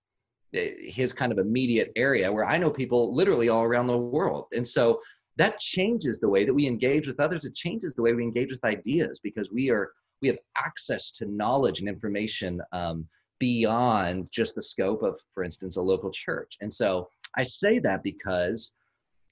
his 0.52 1.12
kind 1.12 1.30
of 1.30 1.38
immediate 1.38 1.92
area 1.94 2.32
where 2.32 2.46
I 2.46 2.56
know 2.56 2.70
people 2.70 3.14
literally 3.14 3.50
all 3.50 3.62
around 3.62 3.86
the 3.86 3.96
world. 3.96 4.46
And 4.52 4.66
so 4.66 5.00
that 5.36 5.60
changes 5.60 6.18
the 6.18 6.28
way 6.28 6.44
that 6.44 6.52
we 6.52 6.66
engage 6.66 7.06
with 7.06 7.20
others. 7.20 7.44
It 7.44 7.54
changes 7.54 7.94
the 7.94 8.02
way 8.02 8.14
we 8.14 8.24
engage 8.24 8.50
with 8.50 8.64
ideas 8.64 9.20
because 9.22 9.52
we 9.52 9.70
are 9.70 9.92
we 10.22 10.28
have 10.28 10.38
access 10.56 11.12
to 11.12 11.24
knowledge 11.26 11.80
and 11.80 11.88
information 11.88 12.60
um, 12.72 13.06
beyond 13.40 14.28
just 14.30 14.54
the 14.54 14.62
scope 14.62 15.02
of, 15.02 15.20
for 15.34 15.42
instance, 15.42 15.76
a 15.76 15.82
local 15.82 16.12
church. 16.12 16.56
And 16.60 16.72
so 16.72 17.08
I 17.36 17.42
say 17.42 17.80
that 17.80 18.04
because 18.04 18.74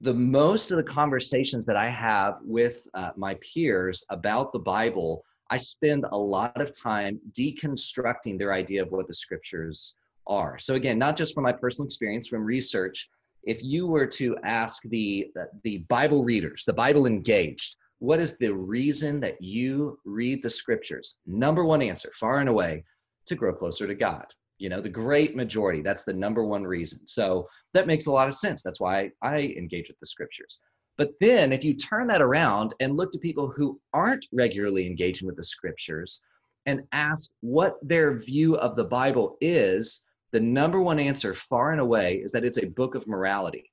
the 0.00 0.14
most 0.14 0.72
of 0.72 0.76
the 0.76 0.82
conversations 0.82 1.64
that 1.66 1.76
I 1.76 1.90
have 1.90 2.38
with 2.42 2.86
uh, 2.94 3.10
my 3.16 3.34
peers 3.34 4.04
about 4.10 4.52
the 4.52 4.58
Bible, 4.58 5.22
I 5.50 5.56
spend 5.56 6.04
a 6.10 6.18
lot 6.18 6.60
of 6.60 6.76
time 6.76 7.20
deconstructing 7.32 8.38
their 8.38 8.52
idea 8.52 8.82
of 8.82 8.90
what 8.90 9.06
the 9.06 9.14
scriptures 9.14 9.94
are. 10.26 10.58
So 10.58 10.74
again, 10.74 10.98
not 10.98 11.16
just 11.16 11.34
from 11.34 11.44
my 11.44 11.52
personal 11.52 11.86
experience, 11.86 12.26
from 12.26 12.44
research. 12.44 13.08
If 13.44 13.62
you 13.62 13.86
were 13.86 14.06
to 14.06 14.36
ask 14.44 14.82
the 14.84 15.28
the 15.64 15.78
Bible 15.88 16.24
readers, 16.24 16.64
the 16.66 16.72
Bible 16.72 17.06
engaged, 17.06 17.76
what 17.98 18.20
is 18.20 18.36
the 18.36 18.52
reason 18.52 19.20
that 19.20 19.40
you 19.40 19.98
read 20.04 20.42
the 20.42 20.50
scriptures? 20.50 21.16
Number 21.26 21.64
one 21.64 21.82
answer, 21.82 22.10
far 22.14 22.40
and 22.40 22.48
away, 22.48 22.84
to 23.28 23.36
grow 23.36 23.54
closer 23.54 23.86
to 23.86 23.94
God 23.94 24.26
you 24.58 24.68
know 24.68 24.80
the 24.80 24.88
great 24.88 25.36
majority 25.36 25.80
that's 25.80 26.04
the 26.04 26.12
number 26.12 26.44
one 26.44 26.64
reason. 26.64 27.06
So 27.06 27.48
that 27.74 27.86
makes 27.86 28.06
a 28.06 28.12
lot 28.12 28.28
of 28.28 28.34
sense. 28.34 28.62
That's 28.62 28.80
why 28.80 29.10
i 29.22 29.38
engage 29.38 29.88
with 29.88 29.98
the 30.00 30.06
scriptures. 30.06 30.60
But 30.96 31.12
then 31.20 31.52
if 31.52 31.62
you 31.62 31.74
turn 31.74 32.08
that 32.08 32.20
around 32.20 32.74
and 32.80 32.96
look 32.96 33.12
to 33.12 33.18
people 33.18 33.48
who 33.48 33.80
aren't 33.94 34.26
regularly 34.32 34.86
engaging 34.86 35.26
with 35.26 35.36
the 35.36 35.44
scriptures 35.44 36.22
and 36.66 36.82
ask 36.92 37.30
what 37.40 37.76
their 37.82 38.18
view 38.18 38.56
of 38.56 38.76
the 38.76 38.84
bible 38.84 39.36
is 39.40 40.04
the 40.32 40.40
number 40.40 40.82
one 40.82 40.98
answer 40.98 41.34
far 41.34 41.72
and 41.72 41.80
away 41.80 42.16
is 42.16 42.32
that 42.32 42.44
it's 42.44 42.58
a 42.58 42.66
book 42.66 42.94
of 42.94 43.06
morality. 43.06 43.70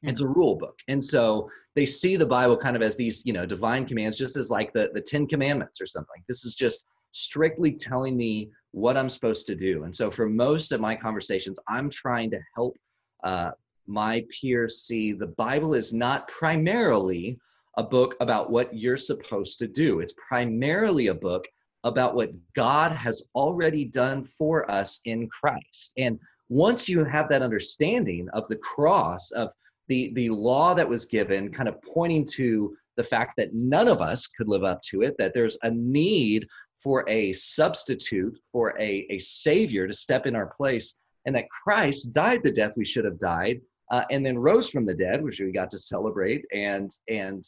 Hmm. 0.00 0.08
It's 0.08 0.22
a 0.22 0.26
rule 0.26 0.56
book. 0.56 0.78
And 0.88 1.02
so 1.04 1.48
they 1.76 1.86
see 1.86 2.16
the 2.16 2.26
bible 2.26 2.56
kind 2.56 2.76
of 2.76 2.82
as 2.82 2.96
these 2.96 3.22
you 3.26 3.34
know 3.34 3.44
divine 3.44 3.84
commands 3.84 4.16
just 4.16 4.38
as 4.38 4.50
like 4.50 4.72
the 4.72 4.90
the 4.94 5.02
10 5.02 5.26
commandments 5.26 5.82
or 5.82 5.86
something. 5.86 6.24
This 6.28 6.46
is 6.46 6.54
just 6.54 6.84
strictly 7.12 7.72
telling 7.72 8.16
me 8.16 8.50
what 8.74 8.96
I'm 8.96 9.08
supposed 9.08 9.46
to 9.46 9.54
do. 9.54 9.84
And 9.84 9.94
so 9.94 10.10
for 10.10 10.28
most 10.28 10.72
of 10.72 10.80
my 10.80 10.96
conversations, 10.96 11.60
I'm 11.68 11.88
trying 11.88 12.30
to 12.32 12.40
help 12.56 12.76
uh, 13.22 13.52
my 13.86 14.24
peers 14.28 14.80
see 14.80 15.12
the 15.12 15.28
Bible 15.28 15.74
is 15.74 15.92
not 15.92 16.26
primarily 16.26 17.38
a 17.76 17.84
book 17.84 18.16
about 18.20 18.50
what 18.50 18.74
you're 18.76 18.96
supposed 18.96 19.60
to 19.60 19.68
do. 19.68 20.00
It's 20.00 20.14
primarily 20.28 21.06
a 21.06 21.14
book 21.14 21.46
about 21.84 22.16
what 22.16 22.32
God 22.54 22.92
has 22.92 23.28
already 23.34 23.84
done 23.84 24.24
for 24.24 24.68
us 24.70 25.00
in 25.04 25.28
Christ. 25.28 25.92
And 25.96 26.18
once 26.48 26.88
you 26.88 27.04
have 27.04 27.28
that 27.28 27.42
understanding 27.42 28.28
of 28.32 28.48
the 28.48 28.56
cross, 28.56 29.30
of 29.32 29.52
the, 29.88 30.12
the 30.14 30.30
law 30.30 30.74
that 30.74 30.88
was 30.88 31.04
given, 31.04 31.52
kind 31.52 31.68
of 31.68 31.80
pointing 31.82 32.24
to 32.34 32.76
the 32.96 33.02
fact 33.04 33.34
that 33.36 33.54
none 33.54 33.88
of 33.88 34.00
us 34.00 34.26
could 34.26 34.48
live 34.48 34.64
up 34.64 34.80
to 34.82 35.02
it, 35.02 35.14
that 35.18 35.34
there's 35.34 35.58
a 35.62 35.70
need 35.70 36.46
for 36.82 37.04
a 37.08 37.32
substitute, 37.32 38.38
for 38.52 38.78
a, 38.78 39.06
a 39.10 39.18
savior 39.18 39.86
to 39.86 39.94
step 39.94 40.26
in 40.26 40.36
our 40.36 40.46
place, 40.46 40.96
and 41.26 41.34
that 41.34 41.50
Christ 41.50 42.12
died 42.12 42.42
the 42.42 42.52
death 42.52 42.72
we 42.76 42.84
should 42.84 43.04
have 43.04 43.18
died, 43.18 43.60
uh, 43.90 44.04
and 44.10 44.24
then 44.24 44.38
rose 44.38 44.70
from 44.70 44.86
the 44.86 44.94
dead, 44.94 45.22
which 45.22 45.40
we 45.40 45.50
got 45.52 45.70
to 45.70 45.78
celebrate, 45.78 46.44
and 46.52 46.90
and 47.08 47.44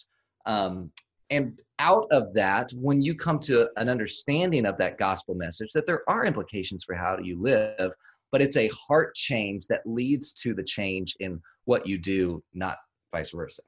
um, 0.47 0.91
and 1.31 1.59
out 1.79 2.07
of 2.11 2.33
that, 2.35 2.71
when 2.75 3.03
you 3.03 3.15
come 3.15 3.39
to 3.41 3.69
an 3.77 3.89
understanding 3.89 4.65
of 4.65 4.79
that 4.79 4.99
gospel 4.99 5.35
message, 5.35 5.71
that 5.75 5.87
there 5.87 6.09
are 6.09 6.25
implications 6.25 6.85
for 6.85 6.95
how 6.95 7.19
you 7.19 7.41
live, 7.41 7.93
but 8.33 8.41
it's 8.41 8.57
a 8.57 8.69
heart 8.69 9.15
change 9.15 9.67
that 9.67 9.83
leads 9.85 10.33
to 10.35 10.55
the 10.55 10.63
change 10.63 11.17
in 11.21 11.41
what 11.65 11.87
you 11.87 11.99
do, 11.99 12.43
not 12.55 12.77
vice 13.13 13.31
versa. 13.33 13.63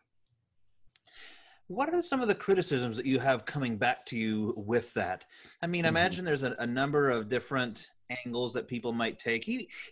What 1.69 1.93
are 1.93 2.01
some 2.01 2.23
of 2.23 2.29
the 2.29 2.35
criticisms 2.35 2.97
that 2.97 3.07
you 3.07 3.19
have 3.19 3.45
coming 3.45 3.77
back 3.77 4.07
to 4.07 4.17
you 4.17 4.55
with 4.57 4.93
that? 4.95 5.27
I 5.63 5.67
mean, 5.67 5.85
mm-hmm. 5.85 5.89
imagine 5.89 6.25
there's 6.25 6.43
a, 6.43 6.57
a, 6.59 6.67
number 6.67 7.11
of 7.11 7.29
different 7.29 7.89
angles 8.25 8.55
that 8.55 8.67
people 8.67 8.93
might 8.93 9.19
take, 9.19 9.47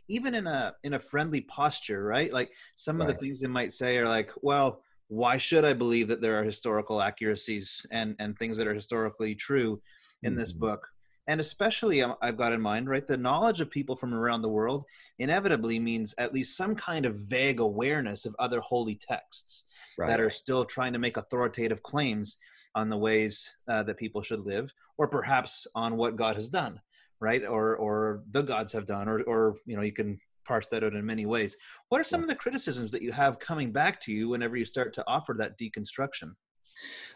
even 0.09 0.35
in 0.35 0.47
a 0.47 0.75
in 0.85 0.95
a 0.95 0.99
friendly 0.99 1.42
posture, 1.42 2.04
right? 2.04 2.33
Like 2.33 2.50
some 2.76 2.99
right. 2.99 3.09
of 3.09 3.14
the 3.14 3.21
things 3.21 3.40
they 3.40 3.47
might 3.47 3.73
say 3.73 3.99
are 3.99 4.09
like, 4.09 4.30
"Well, 4.40 4.80
why 5.09 5.37
should 5.37 5.66
I 5.66 5.75
believe 5.75 6.09
that 6.09 6.23
there 6.23 6.40
are 6.40 6.45
historical 6.45 7.02
accuracies 7.02 7.85
and 7.90 8.16
and 8.18 8.38
things 8.38 8.56
that 8.56 8.66
are 8.66 8.75
historically 8.75 9.35
true 9.35 9.80
in 10.23 10.33
mm-hmm. 10.33 10.40
this 10.40 10.52
book?" 10.54 10.88
and 11.28 11.40
especially 11.40 12.02
um, 12.02 12.14
I've 12.23 12.37
got 12.37 12.52
in 12.52 12.61
mind, 12.61 12.88
right, 12.88 13.06
the 13.06 13.16
knowledge 13.16 13.61
of 13.61 13.71
people 13.71 13.97
from 13.97 14.14
around 14.14 14.42
the 14.42 14.49
world 14.49 14.85
inevitably 15.18 15.78
means 15.78 16.14
at 16.18 16.33
least 16.33 16.56
some 16.56 16.75
kind 16.75 17.04
of 17.04 17.16
vague 17.16 17.61
awareness 17.61 18.26
of 18.26 18.37
other 18.38 18.61
holy 18.61 18.95
texts 18.95 19.64
right. 19.99 20.09
that 20.09 20.21
are 20.21 20.31
still 20.31 20.65
trying 20.65 20.93
to 20.93 20.99
make 20.99 21.17
authoritative 21.17 21.83
claims 21.83 22.38
on 22.75 22.88
the 22.88 22.97
ways 22.97 23.57
uh, 23.69 23.83
that 23.83 23.97
people 23.97 24.23
should 24.23 24.41
live, 24.41 24.73
or 24.99 25.09
perhaps 25.09 25.67
on 25.75 25.97
what 25.97 26.17
God 26.17 26.37
has 26.37 26.49
done, 26.49 26.81
right, 27.21 27.45
or 27.45 27.76
or 27.76 28.23
the 28.31 28.43
gods 28.43 28.73
have 28.73 28.87
done, 28.87 29.09
or 29.09 29.23
or 29.23 29.57
you 29.67 29.76
know 29.76 29.83
you 29.83 29.93
can 29.93 30.19
parse 30.47 30.69
that 30.69 30.85
out 30.85 30.95
in 30.95 31.05
many 31.05 31.26
ways. 31.26 31.57
What 31.88 32.00
are 32.00 32.05
some 32.05 32.23
of 32.23 32.29
the 32.29 32.35
criticisms 32.35 32.93
that 32.93 33.03
you 33.03 33.12
have 33.12 33.38
coming 33.38 33.73
back 33.73 34.00
to 34.03 34.12
you 34.12 34.29
whenever 34.29 34.57
you 34.57 34.65
start 34.65 34.95
to 34.95 35.05
offer 35.07 35.35
that 35.38 35.59
deconstruction? 35.59 36.33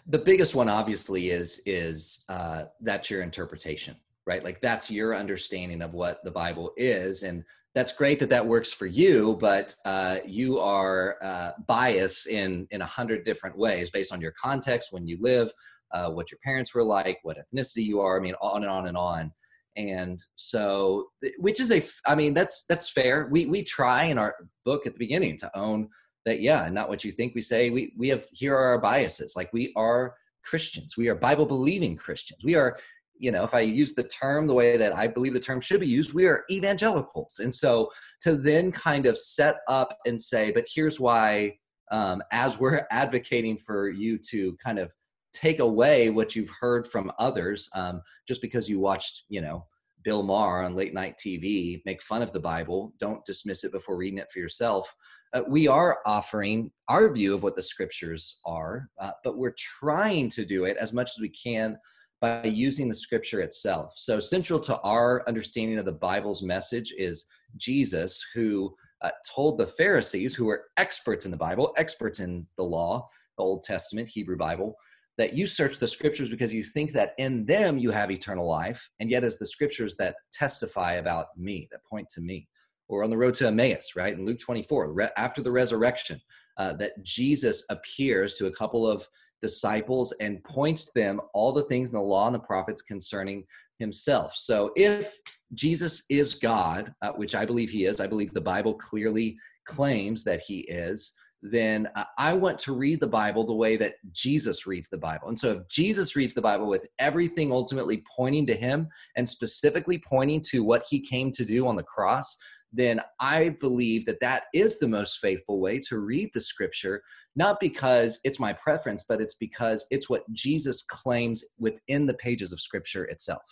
The 0.06 0.18
biggest 0.18 0.54
one, 0.54 0.68
obviously, 0.68 1.30
is 1.30 1.62
is 1.66 2.24
uh, 2.28 2.64
that's 2.80 3.10
your 3.10 3.22
interpretation, 3.22 3.96
right? 4.26 4.42
Like 4.42 4.60
that's 4.60 4.90
your 4.90 5.14
understanding 5.14 5.82
of 5.82 5.92
what 5.92 6.24
the 6.24 6.30
Bible 6.30 6.72
is, 6.76 7.22
and 7.22 7.44
that's 7.74 7.92
great 7.92 8.18
that 8.20 8.30
that 8.30 8.46
works 8.46 8.72
for 8.72 8.86
you. 8.86 9.38
But 9.40 9.74
uh, 9.84 10.18
you 10.26 10.58
are 10.58 11.16
uh, 11.22 11.52
biased 11.66 12.26
in 12.26 12.66
in 12.70 12.80
a 12.80 12.86
hundred 12.86 13.24
different 13.24 13.56
ways 13.56 13.90
based 13.90 14.12
on 14.12 14.20
your 14.20 14.32
context, 14.32 14.92
when 14.92 15.06
you 15.06 15.18
live, 15.20 15.52
uh, 15.92 16.10
what 16.10 16.30
your 16.30 16.38
parents 16.42 16.74
were 16.74 16.82
like, 16.82 17.18
what 17.22 17.36
ethnicity 17.38 17.84
you 17.84 18.00
are. 18.00 18.18
I 18.18 18.20
mean, 18.20 18.34
on 18.40 18.62
and 18.62 18.70
on 18.70 18.86
and 18.86 18.96
on. 18.96 19.32
And 19.76 20.22
so, 20.34 21.08
which 21.38 21.60
is 21.60 21.70
a, 21.70 21.80
I 22.06 22.14
mean, 22.14 22.34
that's 22.34 22.64
that's 22.64 22.90
fair. 22.90 23.28
We 23.30 23.46
we 23.46 23.62
try 23.62 24.04
in 24.04 24.18
our 24.18 24.34
book 24.64 24.86
at 24.86 24.94
the 24.94 24.98
beginning 24.98 25.36
to 25.38 25.58
own 25.58 25.88
that 26.26 26.40
yeah 26.40 26.68
not 26.68 26.88
what 26.88 27.04
you 27.04 27.10
think 27.10 27.34
we 27.34 27.40
say 27.40 27.70
we 27.70 27.92
we 27.96 28.08
have 28.08 28.24
here 28.32 28.54
are 28.54 28.72
our 28.72 28.80
biases 28.80 29.34
like 29.36 29.52
we 29.52 29.72
are 29.76 30.14
christians 30.44 30.96
we 30.96 31.08
are 31.08 31.14
bible 31.14 31.46
believing 31.46 31.96
christians 31.96 32.42
we 32.44 32.54
are 32.54 32.76
you 33.20 33.30
know 33.30 33.44
if 33.44 33.54
i 33.54 33.60
use 33.60 33.94
the 33.94 34.02
term 34.02 34.46
the 34.46 34.54
way 34.54 34.76
that 34.76 34.96
i 34.96 35.06
believe 35.06 35.34
the 35.34 35.38
term 35.38 35.60
should 35.60 35.78
be 35.78 35.86
used 35.86 36.12
we 36.12 36.26
are 36.26 36.44
evangelicals 36.50 37.38
and 37.38 37.54
so 37.54 37.90
to 38.20 38.34
then 38.34 38.72
kind 38.72 39.06
of 39.06 39.16
set 39.16 39.58
up 39.68 39.96
and 40.06 40.20
say 40.20 40.50
but 40.50 40.64
here's 40.74 40.98
why 40.98 41.54
um, 41.92 42.22
as 42.32 42.58
we're 42.58 42.86
advocating 42.90 43.56
for 43.56 43.90
you 43.90 44.18
to 44.18 44.56
kind 44.56 44.78
of 44.78 44.90
take 45.32 45.60
away 45.60 46.10
what 46.10 46.34
you've 46.34 46.50
heard 46.60 46.86
from 46.86 47.12
others 47.18 47.68
um, 47.74 48.00
just 48.26 48.40
because 48.40 48.68
you 48.68 48.80
watched 48.80 49.24
you 49.28 49.40
know 49.40 49.64
Bill 50.02 50.22
Maher 50.22 50.62
on 50.62 50.74
late 50.74 50.94
night 50.94 51.16
TV 51.18 51.82
make 51.84 52.02
fun 52.02 52.22
of 52.22 52.32
the 52.32 52.40
Bible. 52.40 52.94
Don't 52.98 53.22
dismiss 53.26 53.64
it 53.64 53.72
before 53.72 53.98
reading 53.98 54.18
it 54.18 54.30
for 54.32 54.38
yourself. 54.38 54.94
Uh, 55.34 55.42
we 55.46 55.68
are 55.68 55.98
offering 56.06 56.70
our 56.88 57.12
view 57.12 57.34
of 57.34 57.42
what 57.42 57.54
the 57.54 57.62
scriptures 57.62 58.40
are, 58.46 58.88
uh, 58.98 59.10
but 59.22 59.36
we're 59.36 59.54
trying 59.58 60.30
to 60.30 60.44
do 60.46 60.64
it 60.64 60.78
as 60.78 60.94
much 60.94 61.10
as 61.10 61.20
we 61.20 61.28
can 61.28 61.76
by 62.20 62.44
using 62.44 62.88
the 62.88 62.94
scripture 62.94 63.40
itself. 63.40 63.94
So, 63.96 64.20
central 64.20 64.60
to 64.60 64.78
our 64.80 65.24
understanding 65.26 65.78
of 65.78 65.84
the 65.84 65.92
Bible's 65.92 66.42
message 66.42 66.92
is 66.96 67.26
Jesus, 67.56 68.24
who 68.34 68.74
uh, 69.02 69.10
told 69.28 69.58
the 69.58 69.66
Pharisees, 69.66 70.34
who 70.34 70.44
were 70.44 70.64
experts 70.76 71.24
in 71.24 71.30
the 71.30 71.36
Bible, 71.36 71.72
experts 71.76 72.20
in 72.20 72.46
the 72.56 72.62
law, 72.62 73.08
the 73.38 73.42
Old 73.42 73.62
Testament, 73.62 74.08
Hebrew 74.08 74.36
Bible, 74.36 74.76
that 75.16 75.34
you 75.34 75.46
search 75.46 75.78
the 75.78 75.88
scriptures 75.88 76.30
because 76.30 76.52
you 76.52 76.62
think 76.62 76.92
that 76.92 77.14
in 77.18 77.44
them 77.46 77.78
you 77.78 77.90
have 77.90 78.10
eternal 78.10 78.46
life, 78.46 78.90
and 79.00 79.10
yet 79.10 79.24
it's 79.24 79.36
the 79.36 79.46
scriptures 79.46 79.96
that 79.96 80.16
testify 80.32 80.94
about 80.94 81.26
me, 81.36 81.68
that 81.70 81.84
point 81.84 82.08
to 82.10 82.20
me. 82.20 82.48
Or 82.88 83.04
on 83.04 83.10
the 83.10 83.16
road 83.16 83.34
to 83.34 83.46
Emmaus, 83.46 83.92
right? 83.94 84.12
In 84.12 84.26
Luke 84.26 84.40
24, 84.40 85.12
after 85.16 85.42
the 85.42 85.52
resurrection, 85.52 86.20
uh, 86.56 86.72
that 86.74 87.02
Jesus 87.04 87.64
appears 87.70 88.34
to 88.34 88.46
a 88.46 88.52
couple 88.52 88.86
of 88.86 89.06
disciples 89.40 90.12
and 90.20 90.42
points 90.44 90.90
them 90.92 91.20
all 91.34 91.52
the 91.52 91.64
things 91.64 91.90
in 91.90 91.96
the 91.96 92.02
law 92.02 92.26
and 92.26 92.34
the 92.34 92.40
prophets 92.40 92.82
concerning 92.82 93.44
himself. 93.78 94.34
So 94.36 94.72
if 94.76 95.18
Jesus 95.54 96.04
is 96.08 96.34
God, 96.34 96.94
uh, 97.02 97.12
which 97.12 97.34
I 97.34 97.44
believe 97.44 97.70
he 97.70 97.86
is, 97.86 98.00
I 98.00 98.06
believe 98.06 98.32
the 98.32 98.40
Bible 98.40 98.74
clearly 98.74 99.36
claims 99.66 100.22
that 100.24 100.40
he 100.40 100.60
is, 100.60 101.12
then 101.42 101.88
I 102.18 102.34
want 102.34 102.58
to 102.60 102.74
read 102.74 103.00
the 103.00 103.06
Bible 103.06 103.46
the 103.46 103.54
way 103.54 103.78
that 103.78 103.94
Jesus 104.12 104.66
reads 104.66 104.88
the 104.90 104.98
Bible. 104.98 105.28
And 105.28 105.38
so 105.38 105.52
if 105.52 105.68
Jesus 105.68 106.14
reads 106.14 106.34
the 106.34 106.42
Bible 106.42 106.68
with 106.68 106.86
everything 106.98 107.50
ultimately 107.50 108.04
pointing 108.14 108.46
to 108.46 108.54
him 108.54 108.88
and 109.16 109.26
specifically 109.26 109.98
pointing 110.06 110.42
to 110.50 110.62
what 110.62 110.84
he 110.88 111.00
came 111.00 111.30
to 111.32 111.44
do 111.44 111.66
on 111.66 111.76
the 111.76 111.82
cross, 111.82 112.36
then 112.72 113.00
I 113.18 113.50
believe 113.60 114.06
that 114.06 114.20
that 114.20 114.44
is 114.54 114.78
the 114.78 114.88
most 114.88 115.18
faithful 115.18 115.60
way 115.60 115.80
to 115.88 115.98
read 115.98 116.30
the 116.32 116.40
scripture, 116.40 117.02
not 117.34 117.58
because 117.58 118.20
it's 118.24 118.38
my 118.38 118.52
preference, 118.52 119.04
but 119.08 119.20
it's 119.20 119.34
because 119.34 119.86
it's 119.90 120.08
what 120.08 120.30
Jesus 120.32 120.82
claims 120.82 121.44
within 121.58 122.06
the 122.06 122.14
pages 122.14 122.52
of 122.52 122.60
scripture 122.60 123.04
itself. 123.04 123.42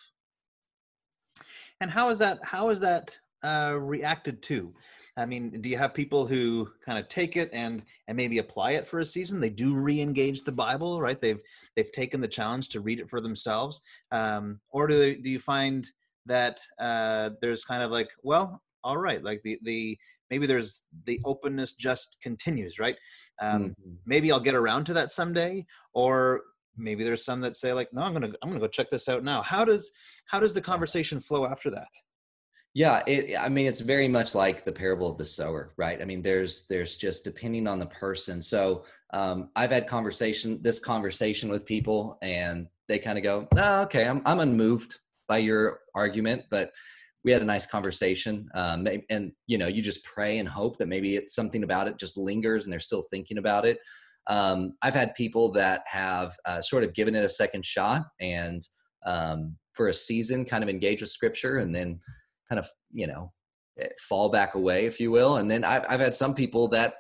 And 1.81 1.91
how 1.91 2.11
is 2.11 2.19
that 2.19 2.39
how 2.43 2.71
is 2.71 2.81
that 2.81 3.17
uh, 3.43 3.77
reacted 3.79 4.43
to? 4.43 4.75
I 5.17 5.27
mean, 5.27 5.61
do 5.61 5.69
you 5.69 5.77
have 5.77 5.95
people 5.95 6.27
who 6.27 6.69
kind 6.85 6.99
of 6.99 7.09
take 7.09 7.37
it 7.37 7.51
and 7.53 7.83
and 8.07 8.17
maybe 8.17 8.39
apply 8.39 8.73
it 8.73 8.87
for 8.87 9.01
a 9.01 9.05
season? 9.05 9.41
They 9.41 9.51
do 9.51 9.77
re-engage 9.77 10.45
the 10.45 10.53
Bible, 10.53 11.01
right? 11.01 11.21
They've 11.21 11.41
they've 11.77 11.93
taken 11.93 12.21
the 12.21 12.29
challenge 12.29 12.69
to 12.71 12.81
read 12.81 13.01
it 13.01 13.11
for 13.11 13.21
themselves, 13.21 13.81
um, 14.13 14.61
or 14.71 14.87
do 14.87 14.99
they, 14.99 15.15
do 15.17 15.31
you 15.31 15.41
find 15.41 15.89
that 16.27 16.61
uh, 16.79 17.31
there's 17.41 17.65
kind 17.65 17.83
of 17.83 17.91
like, 17.91 18.09
well, 18.23 18.63
all 18.85 18.99
right, 18.99 19.23
like 19.23 19.43
the 19.43 19.59
the 19.63 19.99
maybe 20.31 20.47
there's 20.47 20.85
the 21.07 21.21
openness 21.25 21.75
just 21.75 22.17
continues, 22.23 22.79
right? 22.79 22.97
Um, 23.41 23.63
mm-hmm. 23.63 23.93
Maybe 24.07 24.31
I'll 24.33 24.41
get 24.41 24.55
around 24.55 24.85
to 24.87 24.95
that 24.95 25.11
someday, 25.11 25.65
or 25.95 26.43
maybe 26.77 27.05
there's 27.05 27.25
some 27.25 27.41
that 27.41 27.57
say 27.57 27.73
like, 27.73 27.89
no, 27.93 28.03
I'm 28.03 28.13
gonna 28.13 28.33
I'm 28.43 28.49
gonna 28.49 28.61
go 28.61 28.69
check 28.69 28.91
this 28.91 29.09
out 29.09 29.25
now. 29.25 29.43
How 29.43 29.65
does 29.65 29.91
how 30.27 30.41
does 30.41 30.55
the 30.55 30.61
conversation 30.61 31.21
flow 31.21 31.47
after 31.47 31.71
that? 31.71 31.89
Yeah, 32.75 33.03
it, 33.07 33.37
I 33.39 33.49
mean, 33.49 33.67
it's 33.67 33.81
very 33.81 34.09
much 34.09 34.35
like 34.35 34.65
the 34.65 34.73
parable 34.73 35.11
of 35.11 35.19
the 35.19 35.25
sower, 35.25 35.73
right? 35.77 36.01
I 36.01 36.05
mean, 36.05 36.23
there's 36.23 36.67
there's 36.69 36.97
just 36.97 37.25
depending 37.25 37.67
on 37.67 37.79
the 37.79 37.87
person. 37.87 38.43
So 38.43 38.85
um, 39.13 39.51
I've 39.57 39.71
had 39.71 39.89
conversation 39.89 40.61
this 40.63 40.79
conversation 40.79 41.51
with 41.51 41.67
people, 41.67 42.19
and 42.23 42.69
they 42.87 42.99
kind 42.99 43.19
of 43.19 43.25
go, 43.25 43.49
"Oh, 43.57 43.83
okay, 43.83 44.07
I'm 44.07 44.23
I'm 44.27 44.41
unmoved 44.41 44.97
by 45.29 45.39
your 45.39 45.81
argument, 45.95 46.45
but 46.51 46.73
we 47.29 47.33
had 47.33 47.43
a 47.43 47.47
nice 47.47 47.67
conversation." 47.67 48.49
Um, 48.55 48.87
and 49.11 49.33
you 49.47 49.59
know, 49.59 49.67
you 49.67 49.83
just 49.83 50.05
pray 50.05 50.39
and 50.39 50.49
hope 50.49 50.79
that 50.79 50.89
maybe 50.89 51.17
it's 51.17 51.35
something 51.35 51.63
about 51.63 51.89
it 51.89 51.99
just 51.99 52.17
lingers, 52.17 52.65
and 52.65 52.73
they're 52.73 52.81
still 52.81 53.05
thinking 53.11 53.39
about 53.39 53.65
it. 53.65 53.79
Um, 54.27 54.75
I've 54.83 54.95
had 54.95 55.15
people 55.15 55.53
that 55.53 55.83
have 55.91 56.37
uh, 56.45 56.61
sort 56.61 56.85
of 56.85 56.95
given 56.95 57.15
it 57.15 57.25
a 57.25 57.29
second 57.29 57.65
shot 57.65 58.05
and 58.21 58.61
um, 59.07 59.57
for 59.73 59.89
a 59.89 59.95
season 59.95 60.45
kind 60.45 60.63
of 60.63 60.69
engage 60.69 61.01
with 61.01 61.11
scripture, 61.11 61.59
and 61.59 61.75
then 61.75 62.01
kind 62.49 62.59
of 62.59 62.69
you 62.93 63.07
know 63.07 63.33
eh, 63.81 63.89
fall 64.09 64.29
back 64.29 64.55
away 64.55 64.87
if 64.87 64.99
you 64.99 65.11
will 65.11 65.37
and 65.37 65.51
then 65.51 65.65
i've, 65.65 65.85
I've 65.89 66.01
had 66.01 66.15
some 66.15 66.35
people 66.35 66.69
that 66.69 66.95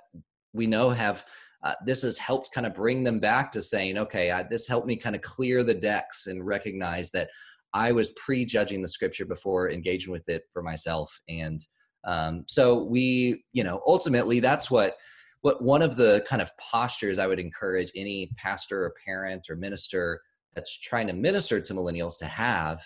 we 0.52 0.66
know 0.66 0.90
have 0.90 1.24
uh, 1.64 1.74
this 1.84 2.02
has 2.02 2.16
helped 2.18 2.52
kind 2.54 2.68
of 2.68 2.74
bring 2.74 3.02
them 3.02 3.18
back 3.18 3.50
to 3.52 3.62
saying 3.62 3.98
okay 3.98 4.30
I, 4.30 4.44
this 4.44 4.68
helped 4.68 4.86
me 4.86 4.96
kind 4.96 5.16
of 5.16 5.22
clear 5.22 5.62
the 5.62 5.74
decks 5.74 6.26
and 6.26 6.46
recognize 6.46 7.10
that 7.12 7.28
i 7.74 7.92
was 7.92 8.10
prejudging 8.12 8.82
the 8.82 8.88
scripture 8.88 9.24
before 9.24 9.70
engaging 9.70 10.12
with 10.12 10.28
it 10.28 10.42
for 10.52 10.62
myself. 10.62 11.20
And 11.28 11.60
um, 12.04 12.44
so 12.48 12.82
we 12.84 13.44
you 13.52 13.64
know 13.64 13.82
ultimately 13.86 14.40
that's 14.40 14.70
what 14.70 14.96
what 15.42 15.62
one 15.62 15.82
of 15.82 15.96
the 15.96 16.24
kind 16.28 16.42
of 16.42 16.50
postures 16.58 17.18
i 17.18 17.26
would 17.26 17.38
encourage 17.38 17.90
any 17.94 18.30
pastor 18.36 18.84
or 18.84 18.94
parent 19.04 19.48
or 19.50 19.56
minister 19.56 20.20
that's 20.54 20.78
trying 20.78 21.06
to 21.06 21.12
minister 21.12 21.60
to 21.60 21.74
millennials 21.74 22.18
to 22.18 22.26
have 22.26 22.80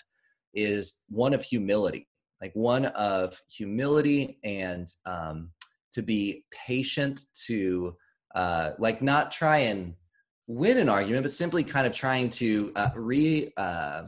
is 0.53 1.03
one 1.09 1.33
of 1.33 1.41
humility 1.41 2.07
like 2.41 2.51
one 2.53 2.85
of 2.87 3.39
humility 3.49 4.37
and 4.43 4.87
um, 5.05 5.49
to 5.91 6.01
be 6.01 6.43
patient 6.51 7.21
to 7.45 7.95
uh, 8.35 8.71
like 8.79 9.01
not 9.01 9.31
try 9.31 9.59
and 9.59 9.93
win 10.47 10.77
an 10.77 10.89
argument 10.89 11.23
but 11.23 11.31
simply 11.31 11.63
kind 11.63 11.87
of 11.87 11.95
trying 11.95 12.29
to 12.29 12.71
uh, 12.75 12.89
re 12.95 13.51
uh, 13.57 14.03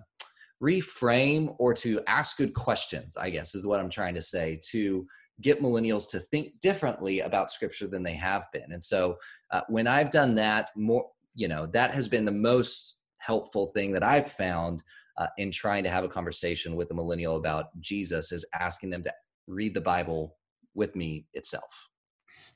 reframe 0.62 1.54
or 1.60 1.74
to 1.74 2.02
ask 2.08 2.38
good 2.38 2.54
questions 2.54 3.18
i 3.18 3.30
guess 3.30 3.56
is 3.56 3.66
what 3.66 3.80
i'm 3.80 3.90
trying 3.90 4.16
to 4.16 4.22
say 4.22 4.60
to 4.70 5.06
get 5.42 5.62
millennials 5.62 6.10
to 6.10 6.20
think 6.20 6.58
differently 6.62 7.20
about 7.20 7.52
scripture 7.52 7.88
than 7.88 8.04
they 8.04 8.14
have 8.14 8.46
been 8.54 8.72
and 8.72 8.84
so 8.84 9.18
uh, 9.52 9.62
when 9.68 9.86
i've 9.88 10.12
done 10.12 10.34
that 10.34 10.70
more 10.76 11.06
you 11.34 11.48
know 11.48 11.66
that 11.66 11.94
has 11.94 12.08
been 12.08 12.26
the 12.26 12.32
most 12.32 13.00
helpful 13.18 13.68
thing 13.68 13.92
that 13.92 14.04
i've 14.04 14.32
found 14.32 14.82
uh, 15.18 15.28
in 15.38 15.52
trying 15.52 15.84
to 15.84 15.90
have 15.90 16.04
a 16.04 16.10
conversation 16.10 16.76
with 16.76 16.92
a 16.92 16.94
millennial 16.94 17.38
about 17.38 17.68
Jesus 17.80 18.32
is 18.32 18.46
asking 18.60 18.90
them 18.90 19.04
to 19.04 19.14
read 19.48 19.74
the 19.74 19.82
Bible 19.82 20.36
with 20.74 20.96
me 20.96 21.26
itself. 21.34 21.90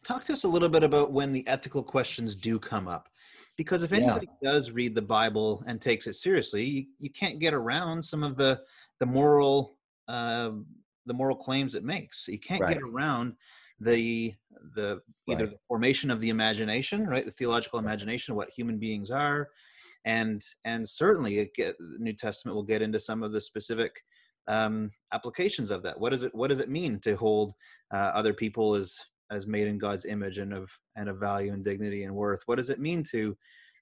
Talk 0.03 0.23
to 0.25 0.33
us 0.33 0.43
a 0.43 0.47
little 0.47 0.69
bit 0.69 0.83
about 0.83 1.11
when 1.11 1.33
the 1.33 1.47
ethical 1.47 1.83
questions 1.83 2.35
do 2.35 2.59
come 2.59 2.87
up. 2.87 3.09
Because 3.59 3.83
if 3.83 3.91
anybody 3.91 4.29
yeah. 4.41 4.51
does 4.53 4.71
read 4.71 4.95
the 4.95 5.01
Bible 5.01 5.61
and 5.67 5.81
takes 5.81 6.07
it 6.07 6.15
seriously, 6.15 6.63
you, 6.63 6.85
you 6.97 7.09
can't 7.09 7.39
get 7.39 7.53
around 7.53 8.01
some 8.01 8.23
of 8.23 8.37
the 8.37 8.61
the 9.01 9.05
moral 9.05 9.75
uh, 10.07 10.51
the 11.05 11.13
moral 11.13 11.35
claims 11.35 11.75
it 11.75 11.83
makes. 11.83 12.29
You 12.29 12.39
can't 12.39 12.61
right. 12.61 12.75
get 12.75 12.81
around 12.81 13.33
the 13.81 14.33
the 14.75 15.01
either 15.27 15.43
right. 15.43 15.51
the 15.51 15.59
formation 15.67 16.09
of 16.09 16.21
the 16.21 16.29
imagination, 16.29 17.05
right, 17.05 17.25
the 17.25 17.31
theological 17.31 17.79
imagination, 17.79 18.31
of 18.31 18.37
what 18.37 18.49
human 18.49 18.79
beings 18.79 19.11
are, 19.11 19.49
and 20.05 20.41
and 20.63 20.87
certainly 20.87 21.51
get, 21.53 21.75
the 21.79 21.97
New 21.99 22.13
Testament 22.13 22.55
will 22.55 22.63
get 22.63 22.81
into 22.81 22.97
some 22.97 23.23
of 23.23 23.33
the 23.33 23.41
specific 23.41 23.91
um, 24.47 24.89
applications 25.11 25.69
of 25.69 25.83
that. 25.83 25.99
What 25.99 26.11
does 26.13 26.23
it 26.23 26.33
What 26.33 26.49
does 26.49 26.61
it 26.61 26.69
mean 26.69 27.01
to 27.01 27.17
hold 27.17 27.51
uh, 27.93 28.11
other 28.15 28.33
people 28.33 28.75
as 28.75 28.95
as 29.31 29.47
made 29.47 29.67
in 29.67 29.77
God's 29.77 30.05
image 30.05 30.37
and 30.37 30.53
of 30.53 30.71
and 30.95 31.09
of 31.09 31.19
value 31.19 31.53
and 31.53 31.63
dignity 31.63 32.03
and 32.03 32.15
worth? 32.15 32.43
What 32.45 32.55
does 32.55 32.69
it 32.69 32.79
mean 32.79 33.03
to 33.11 33.37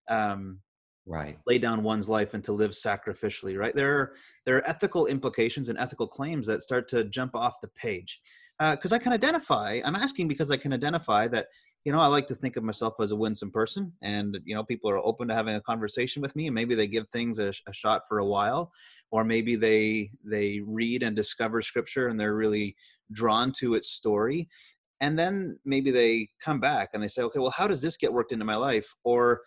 um, 0.10 0.60
right 1.06 1.38
lay 1.48 1.58
down 1.58 1.84
one's 1.84 2.10
life 2.10 2.34
and 2.34 2.44
to 2.46 2.54
live 2.54 2.72
sacrificially? 2.72 3.58
Right 3.58 3.76
there, 3.76 3.98
are, 3.98 4.14
there 4.46 4.58
are 4.58 4.70
ethical 4.70 5.08
implications 5.08 5.70
and 5.70 5.78
ethical 5.80 6.08
claims 6.08 6.48
that 6.48 6.62
start 6.62 6.88
to 6.90 7.04
jump 7.06 7.36
off 7.36 7.62
the 7.62 7.70
page 7.70 8.22
because 8.60 8.92
uh, 8.92 8.96
I 8.96 9.00
can 9.00 9.14
identify. 9.14 9.80
I'm 9.86 9.96
asking 9.96 10.28
because 10.28 10.52
I 10.52 10.58
can 10.58 10.74
identify 10.74 11.28
that 11.30 11.48
you 11.88 11.94
know, 11.94 12.02
I 12.02 12.08
like 12.08 12.28
to 12.28 12.36
think 12.36 12.58
of 12.58 12.66
myself 12.66 12.96
as 13.00 13.12
a 13.12 13.16
winsome 13.16 13.50
person, 13.50 13.94
and 14.02 14.38
you 14.44 14.54
know, 14.54 14.62
people 14.62 14.90
are 14.90 14.98
open 14.98 15.30
to 15.30 15.34
having 15.34 15.56
a 15.56 15.62
conversation 15.62 16.22
with 16.22 16.36
me, 16.36 16.48
and 16.48 16.54
maybe 16.54 16.76
they 16.76 16.86
give 16.86 17.08
things 17.08 17.40
a, 17.40 17.54
a 17.66 17.72
shot 17.72 18.02
for 18.10 18.20
a 18.20 18.26
while, 18.26 18.74
or 19.10 19.24
maybe 19.24 19.56
they 19.56 20.10
they 20.26 20.60
read 20.66 21.02
and 21.02 21.16
discover 21.16 21.62
Scripture, 21.62 22.10
and 22.10 22.20
they're 22.20 22.36
really 22.36 22.76
drawn 23.14 23.54
to 23.60 23.76
its 23.76 23.90
story, 23.90 24.50
and 25.02 25.18
then 25.18 25.60
maybe 25.66 25.92
they 25.92 26.30
come 26.42 26.60
back 26.60 26.90
and 26.94 27.04
they 27.04 27.08
say, 27.08 27.22
okay, 27.24 27.40
well, 27.40 27.54
how 27.56 27.68
does 27.68 27.82
this 27.82 27.98
get 27.98 28.12
worked 28.12 28.32
into 28.32 28.46
my 28.46 28.56
life, 28.56 28.94
or 29.04 29.42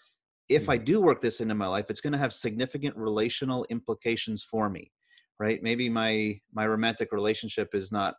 if 0.49 0.69
I 0.69 0.79
mm. 0.79 0.85
do 0.85 1.01
work 1.01 1.21
this 1.21 1.41
into 1.41 1.55
my 1.55 1.67
life, 1.67 1.87
it's 1.91 2.01
going 2.01 2.13
to 2.13 2.19
have 2.19 2.33
significant 2.33 2.97
relational 2.97 3.67
implications 3.71 4.43
for 4.43 4.69
me, 4.69 4.91
right? 5.39 5.63
Maybe 5.63 5.89
my 5.89 6.41
my 6.53 6.67
romantic 6.67 7.13
relationship 7.13 7.75
is 7.75 7.91
not 7.93 8.15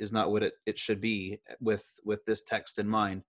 is 0.00 0.12
not 0.12 0.30
what 0.30 0.42
it, 0.42 0.54
it 0.66 0.78
should 0.78 1.00
be 1.00 1.38
with 1.60 1.84
with 2.04 2.24
this 2.24 2.42
text 2.42 2.78
in 2.78 2.88
mind 2.88 3.22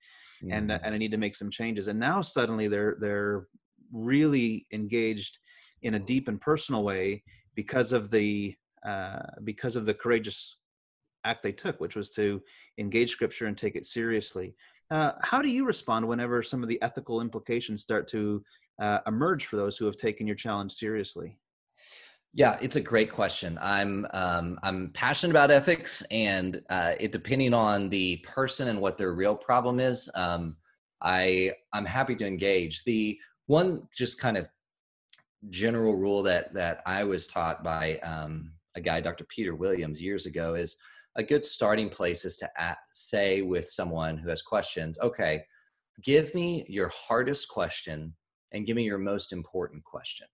mm-hmm. 0.44 0.52
and 0.52 0.72
and 0.72 0.96
i 0.96 0.98
need 0.98 1.12
to 1.12 1.18
make 1.18 1.36
some 1.36 1.52
changes 1.52 1.88
and 1.88 2.00
now 2.00 2.22
suddenly 2.22 2.68
they're 2.68 2.98
they're 3.00 3.46
really 3.92 4.66
engaged 4.74 5.40
in 5.84 5.96
a 5.96 6.00
deep 6.00 6.28
and 6.28 6.42
personal 6.42 6.84
way 6.84 7.24
because 7.56 7.92
of 7.92 8.10
the 8.10 8.56
uh, 8.86 9.20
because 9.44 9.76
of 9.76 9.86
the 9.86 9.94
courageous 9.94 10.58
act 11.26 11.44
they 11.44 11.52
took 11.52 11.80
which 11.80 11.96
was 11.96 12.10
to 12.10 12.42
engage 12.78 13.12
scripture 13.12 13.48
and 13.48 13.58
take 13.58 13.76
it 13.76 13.86
seriously 13.86 14.56
uh, 14.92 15.12
how 15.24 15.42
do 15.42 15.50
you 15.50 15.66
respond 15.66 16.08
whenever 16.08 16.44
some 16.44 16.62
of 16.62 16.70
the 16.70 16.82
ethical 16.82 17.22
implications 17.22 17.82
start 17.82 18.08
to 18.08 18.44
uh, 18.80 19.00
emerge 19.08 19.46
for 19.46 19.56
those 19.56 19.78
who 19.78 19.86
have 19.86 19.98
taken 19.98 20.28
your 20.28 20.36
challenge 20.36 20.72
seriously 20.72 21.38
yeah, 22.38 22.58
it's 22.62 22.76
a 22.76 22.82
great 22.82 23.10
question. 23.14 23.58
I'm 23.62 24.06
um, 24.12 24.60
I'm 24.62 24.90
passionate 24.90 25.32
about 25.32 25.52
ethics, 25.52 26.04
and 26.12 26.62
uh, 26.70 26.96
it 27.00 27.14
depending 27.14 27.54
on 27.54 27.88
the 27.88 28.18
person 28.18 28.68
and 28.68 28.82
what 28.82 28.98
their 28.98 29.14
real 29.14 29.38
problem 29.38 29.80
is, 29.80 30.12
um, 30.16 30.58
I 31.02 31.54
I'm 31.72 31.86
happy 31.86 32.14
to 32.18 32.28
engage. 32.28 32.84
The 32.84 33.18
one 33.48 33.88
just 33.96 34.20
kind 34.20 34.36
of 34.36 34.50
general 35.50 35.96
rule 35.96 36.24
that 36.24 36.54
that 36.54 36.82
I 36.86 37.06
was 37.06 37.26
taught 37.26 37.64
by 37.64 38.00
um, 38.00 38.52
a 38.76 38.82
guy, 38.82 39.00
Dr. 39.00 39.26
Peter 39.34 39.56
Williams, 39.56 40.02
years 40.02 40.26
ago, 40.26 40.56
is 40.56 40.76
a 41.16 41.24
good 41.24 41.46
starting 41.46 41.90
place 41.90 42.26
is 42.26 42.38
to 42.38 42.50
at, 42.58 42.78
say 42.92 43.42
with 43.42 43.70
someone 43.70 44.18
who 44.18 44.30
has 44.30 44.42
questions, 44.42 45.00
okay, 45.00 45.44
give 46.04 46.34
me 46.36 46.66
your 46.68 46.92
hardest 46.94 47.48
question 47.48 48.14
and 48.52 48.66
give 48.66 48.76
me 48.76 48.84
your 48.84 48.98
most 48.98 49.32
important 49.32 49.84
question. 49.84 50.28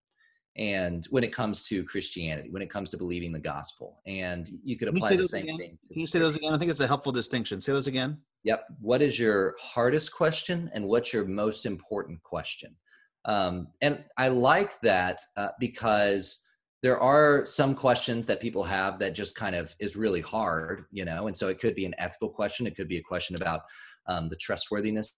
And 0.57 1.05
when 1.11 1.23
it 1.23 1.31
comes 1.31 1.65
to 1.69 1.81
christianity 1.85 2.49
when 2.49 2.61
it 2.61 2.69
comes 2.69 2.89
to 2.89 2.97
believing 2.97 3.31
the 3.31 3.39
gospel 3.39 4.01
and 4.05 4.49
you 4.63 4.77
could 4.77 4.89
apply 4.89 5.11
you 5.11 5.17
the 5.17 5.23
same 5.23 5.43
again? 5.43 5.57
thing 5.57 5.77
can 5.89 5.99
you 5.99 6.05
say 6.05 6.19
those 6.19 6.35
again? 6.35 6.53
I 6.53 6.57
think 6.57 6.69
it's 6.69 6.81
a 6.81 6.87
helpful 6.87 7.13
distinction. 7.13 7.61
Say 7.61 7.71
those 7.71 7.87
again. 7.87 8.17
Yep. 8.43 8.65
What 8.81 9.01
is 9.01 9.17
your 9.17 9.55
hardest 9.61 10.11
question 10.11 10.69
and 10.73 10.85
what's 10.85 11.13
your 11.13 11.25
most 11.25 11.65
important 11.65 12.21
question? 12.23 12.75
Um, 13.23 13.67
and 13.81 14.03
i 14.17 14.27
like 14.29 14.81
that 14.81 15.21
uh, 15.37 15.49
because 15.59 16.41
there 16.83 16.99
are 16.99 17.45
some 17.45 17.75
questions 17.75 18.25
that 18.25 18.41
people 18.41 18.63
have 18.63 18.97
that 18.97 19.13
just 19.13 19.35
kind 19.35 19.55
of 19.55 19.75
is 19.79 19.95
really 19.95 20.21
hard 20.21 20.85
you 20.91 21.05
know 21.05 21.27
and 21.27 21.35
so 21.35 21.47
it 21.47 21.59
could 21.59 21.75
be 21.75 21.85
an 21.85 21.95
ethical 21.97 22.29
question 22.29 22.67
it 22.67 22.75
could 22.75 22.87
be 22.87 22.97
a 22.97 23.03
question 23.03 23.35
about 23.35 23.61
um, 24.07 24.29
the 24.29 24.35
trustworthiness 24.35 25.15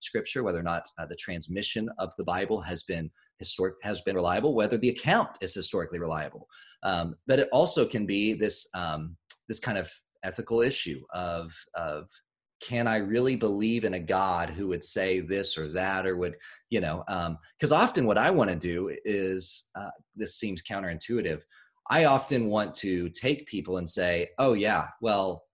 scripture 0.00 0.42
whether 0.42 0.58
or 0.58 0.64
not 0.64 0.84
uh, 0.98 1.06
the 1.06 1.16
transmission 1.16 1.88
of 1.98 2.12
the 2.18 2.24
bible 2.24 2.60
has 2.60 2.82
been 2.82 3.10
historic 3.42 3.74
has 3.82 4.00
been 4.02 4.14
reliable, 4.14 4.54
whether 4.54 4.78
the 4.78 4.88
account 4.88 5.30
is 5.40 5.52
historically 5.52 5.98
reliable. 5.98 6.48
Um, 6.84 7.16
but 7.26 7.40
it 7.40 7.48
also 7.52 7.84
can 7.84 8.06
be 8.06 8.34
this 8.34 8.68
um, 8.74 9.16
this 9.48 9.58
kind 9.58 9.78
of 9.78 9.90
ethical 10.22 10.60
issue 10.60 11.02
of 11.12 11.52
of 11.74 12.08
can 12.62 12.86
I 12.86 12.98
really 12.98 13.36
believe 13.36 13.84
in 13.84 13.94
a 13.94 14.00
God 14.00 14.50
who 14.50 14.68
would 14.68 14.84
say 14.84 15.20
this 15.20 15.58
or 15.58 15.68
that 15.68 16.06
or 16.06 16.16
would 16.16 16.36
you 16.70 16.80
know? 16.80 17.04
Because 17.58 17.72
um, 17.72 17.80
often 17.80 18.06
what 18.06 18.18
I 18.18 18.30
want 18.30 18.50
to 18.50 18.56
do 18.56 18.94
is 19.04 19.64
uh, 19.74 19.90
this 20.16 20.36
seems 20.36 20.62
counterintuitive. 20.62 21.42
I 21.90 22.04
often 22.04 22.46
want 22.46 22.74
to 22.76 23.10
take 23.10 23.46
people 23.46 23.78
and 23.78 23.88
say, 23.88 24.30
oh 24.38 24.52
yeah, 24.54 24.86
well 25.00 25.44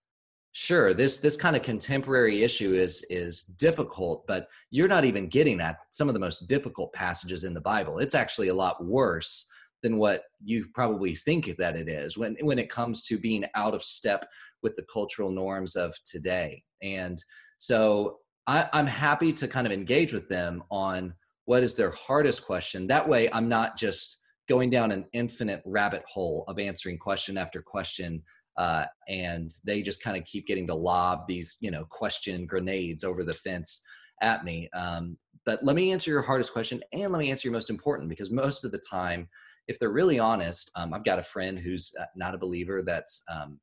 sure 0.53 0.94
this 0.94 1.18
this 1.18 1.37
kind 1.37 1.55
of 1.55 1.62
contemporary 1.62 2.42
issue 2.42 2.73
is 2.73 3.05
is 3.11 3.44
difficult 3.44 4.27
but 4.27 4.49
you're 4.71 4.88
not 4.88 5.05
even 5.05 5.29
getting 5.29 5.61
at 5.61 5.77
some 5.90 6.09
of 6.09 6.14
the 6.14 6.21
most 6.21 6.49
difficult 6.49 6.92
passages 6.92 7.44
in 7.44 7.53
the 7.53 7.61
bible 7.61 7.99
it's 7.99 8.14
actually 8.14 8.49
a 8.49 8.55
lot 8.55 8.83
worse 8.85 9.47
than 9.83 9.99
what 9.99 10.23
you 10.45 10.67
probably 10.75 11.14
think 11.14 11.57
that 11.57 11.77
it 11.77 11.88
is 11.88 12.19
when 12.19 12.37
when 12.41 12.59
it 12.59 12.71
comes 12.71 13.03
to 13.03 13.19
being 13.19 13.45
out 13.55 13.75
of 13.75 13.83
step 13.83 14.27
with 14.62 14.75
the 14.77 14.87
cultural 14.93 15.31
norms 15.31 15.77
of 15.77 15.95
today. 16.05 16.62
And 16.83 17.23
so 17.59 18.19
I, 18.47 18.69
i'm 18.73 18.87
happy 18.87 19.33
to 19.33 19.49
kind 19.49 19.67
of 19.67 19.73
engage 19.73 20.12
with 20.12 20.29
them 20.29 20.62
on 20.71 21.14
what 21.45 21.62
is 21.62 21.75
their 21.75 21.91
hardest 21.93 22.45
question. 22.47 22.87
That 22.87 23.09
way 23.09 23.29
i'm 23.33 23.49
not 23.49 23.77
just 23.77 24.19
going 24.49 24.71
down 24.71 24.93
an 24.93 25.07
infinite 25.12 25.62
rabbit 25.67 26.03
hole 26.07 26.45
of 26.49 26.59
answering 26.59 26.99
question 26.99 27.37
after 27.37 27.61
question 27.61 28.23
uh, 28.57 28.85
and 29.07 29.53
they 29.64 29.83
just 29.83 30.03
kind 30.03 30.17
of 30.17 30.25
keep 30.25 30.47
getting 30.47 30.67
to 30.67 30.75
lob 30.75 31.29
these 31.29 31.57
you 31.61 31.71
know 31.71 31.85
question 31.91 32.45
grenades 32.45 33.05
over 33.05 33.23
the 33.23 33.33
fence 33.33 33.83
at 34.21 34.45
me. 34.45 34.69
Um, 34.75 35.17
but 35.47 35.64
let 35.64 35.77
me 35.77 35.93
answer 35.93 36.11
your 36.11 36.23
hardest 36.23 36.53
question 36.53 36.83
and 36.93 37.12
let 37.12 37.21
me 37.21 37.31
answer 37.31 37.49
your 37.49 37.53
most 37.53 37.71
important 37.71 38.09
because 38.09 38.31
most 38.31 38.64
of 38.64 38.73
the 38.73 38.83
time 38.91 39.29
if 39.68 39.78
they're 39.78 39.90
really 39.90 40.18
honest 40.18 40.70
um, 40.76 40.92
i've 40.92 41.04
got 41.04 41.18
a 41.18 41.22
friend 41.22 41.59
who's 41.59 41.92
uh, 42.00 42.04
not 42.16 42.35
a 42.35 42.38
believer 42.38 42.83
that's 42.83 43.22
um, 43.31 43.59